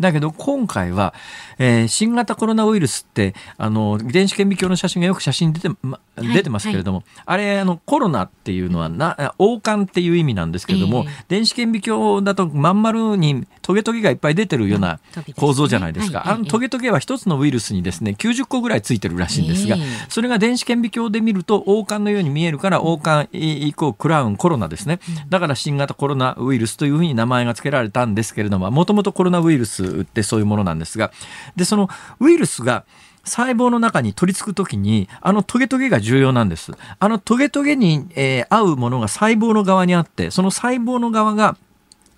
[0.00, 1.14] だけど今回は、
[1.58, 7.06] えー、新型コロナウイルスってあの電子顕微鏡の写真がよく写真出て,、ま、出てますけれども、はい。
[7.06, 15.00] はい、あれあのコロナっていうのはな王冠っていう意味なんですけれども、えー、電子顕微鏡だとまん丸にトゲトゲがいっぱい出てるような
[15.36, 25.00] 構造じゃないですか、ねはい、あのトゲトゲは一つのウイルスにですね90個ぐらいついてるらしいんですが、えー、それが電子顕微鏡で見ると王冠のように見えるから王冠以降クラウンコロナですね。
[25.28, 31.12] だから新型コロナウイルスというふうに名前が付けられたんですけれどももともとコロナウイルスってそういうものなんですが
[31.56, 31.88] でその
[32.20, 32.84] ウイルスが
[33.24, 36.72] 細胞の中に取り付くときに、あのトゲトゲが重要なんです。
[36.98, 41.56] あのトゲトゲに、えー、合うものが細胞の側にあって、その細胞の側が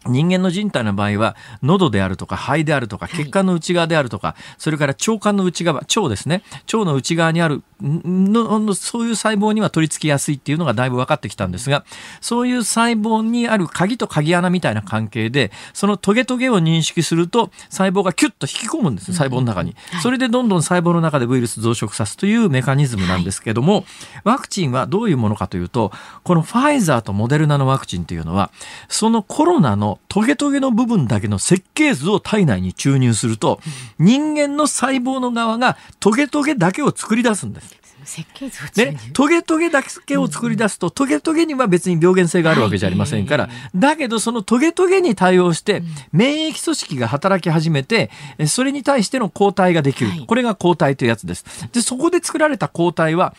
[0.06, 11.84] 人間の人体の場合は喉であるとか肺であるとか血管の内側であるとか、はい、それから腸管の内側腸ですね腸の内側にあるのそういう細胞には取り付きやすいっていうのがだいぶ分かってきたんですが
[12.20, 23.84] そういう細胞にある鍵と鍵穴みたいな関係でそのトゲトゲを認識すると細胞がキュッと引き込むんです細胞の中に、はい、それでどんどん細胞の中でウイルス増殖さすというメカニズムなんですけども、はい、
[24.24, 28.50] ワクチンはどういうものかというとこのファイザーとモデルナのワクチンっていうのは
[28.88, 33.60] そのコロナのトゲトゲの部分だけの設計図を体内に注入すると、
[33.98, 37.73] 人間の細胞の側がトゲトゲだけを作り出すんです。
[38.04, 45.82] 設計図ね、トゲトゲだけを作り出すと、トゲトゲには別に病原性があるわけじゃありませんから、だけどそのトゲトゲに対応して、
[46.12, 48.10] 免疫組織が働き始めて、
[48.46, 50.10] それに対しての抗体ができる。
[50.26, 51.44] これが抗体というやつです。
[51.72, 53.34] で、そこで作られた抗体は、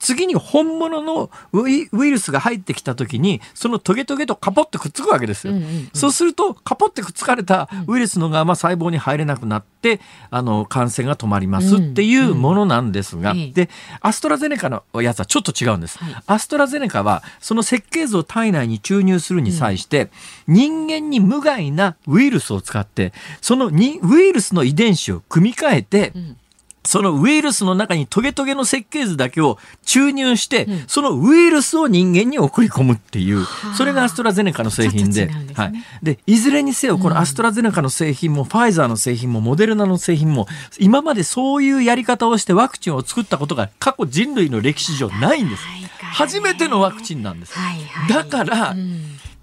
[0.00, 13.38] 次に本物のウイルスが入ってきた時にそのトゲトゲとカポってくっつくわけですよ、うんうんうん、そうするとカポってくっつかれたウイルスの側は細胞に入れなくなってあの感染が止まりますっていうものなんですが、うん。
[13.38, 13.68] うん、で
[14.00, 20.10] アストラゼネカのやつはちょっと違うんです、はい、アストラゼネカはその設計図を体内に注入するに際して、
[20.48, 26.36] うん、人間に無害なウイルスを使ってそのにウイルスの遺伝子を組み替えて、うん
[26.84, 33.44] そのウイルスの中にトゲトゲの設計図だけを注入して、うん、そのウイルスを人間に送り込むっていう、
[33.76, 35.72] それがアストラゼネカの製品で、ね、はい。
[36.02, 45.62] で、いずれにせよ、このアストラゼネカの製品も、うん、ファイザーの製品も、モデルナの製品も、今までそういうやり方をしてワクチンを作ったことが過去人類の歴史上ないんです。
[46.00, 47.58] 初めてのワクチンなんです。
[47.58, 48.74] はいはい、だから、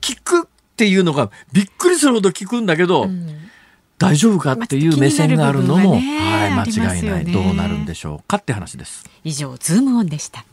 [0.06, 3.08] 効くっていうのがびっくりするほど効くんだけど、
[3.98, 9.04] 大丈夫かっていう目線があるのも、ね、はい、間違いない、どうなるんでしょうかって話です。
[9.24, 10.46] 以上ズームオンでした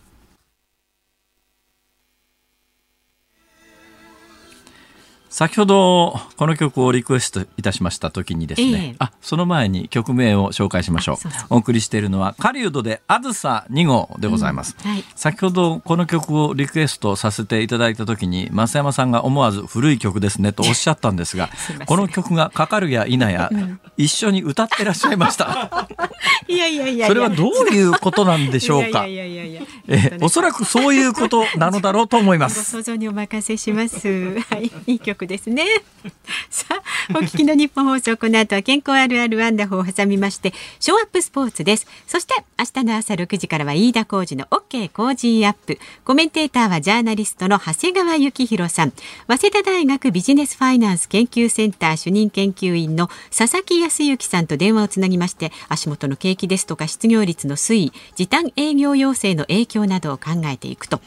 [5.35, 11.17] 先ほどこの曲をリクエストいたしました時にですね、えー、あその前に曲名を紹介しましょう。
[11.51, 21.51] お送りしているのは狩人であずさ2号でございます、うんはい、先ほどこの曲をリクエストさせていただいた時に増山さんが思わず古い曲ですねとおっしゃったんですが
[21.87, 25.89] この曲がかかるや否や、うん、一緒に歌ってらっしゃいました。
[26.47, 29.05] いやいやいやそれはどういうことなんでしょうか。
[29.07, 32.65] えおそらくそういうことなのだろうと思います。
[32.71, 34.39] 想像にお任せします。
[34.51, 34.71] はい。
[34.87, 35.65] いい曲ですね。
[36.51, 41.87] さあお聞きの日本放送この後は健康あるあるワンダホーを挟みましてショーアップスポーツです。
[42.07, 45.79] そして明日の朝6時からは飯田浩二の OK 工事アップ。
[46.05, 48.93] コメンテーターはジャーナリストの長谷川幸宏さん。
[49.29, 61.01] 早稲田大学ビジネスファイナンス研究センター主任研究員の佐々木康之さんと電話をつなぎまして足元の景気ですとか失業率の推移時短営業要請の影響などを考えていくと。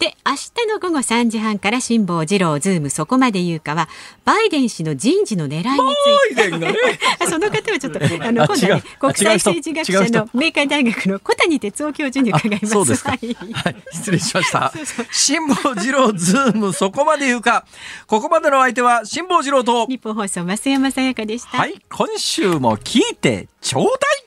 [0.00, 3.86] で明日の午後3時半から辛坊治郎ズームそこまで言うかは
[4.24, 5.94] バイデン氏の人事の狙いに
[6.26, 6.74] ついて、ね、
[7.28, 12.66] その方はちょっとあの今度は、ね、国際政治学者の明海大学の小谷哲男教授に伺います。
[12.68, 14.72] そうですか、はい、はい、失礼しました。
[15.12, 17.66] 辛坊治郎ズームそこまで言うか。
[18.06, 19.86] ここまでの相手は辛坊治郎と。
[19.86, 21.58] 日本放送増山さやかでした。
[21.58, 21.78] はい。
[21.90, 24.19] 今週も聞いてちょうだい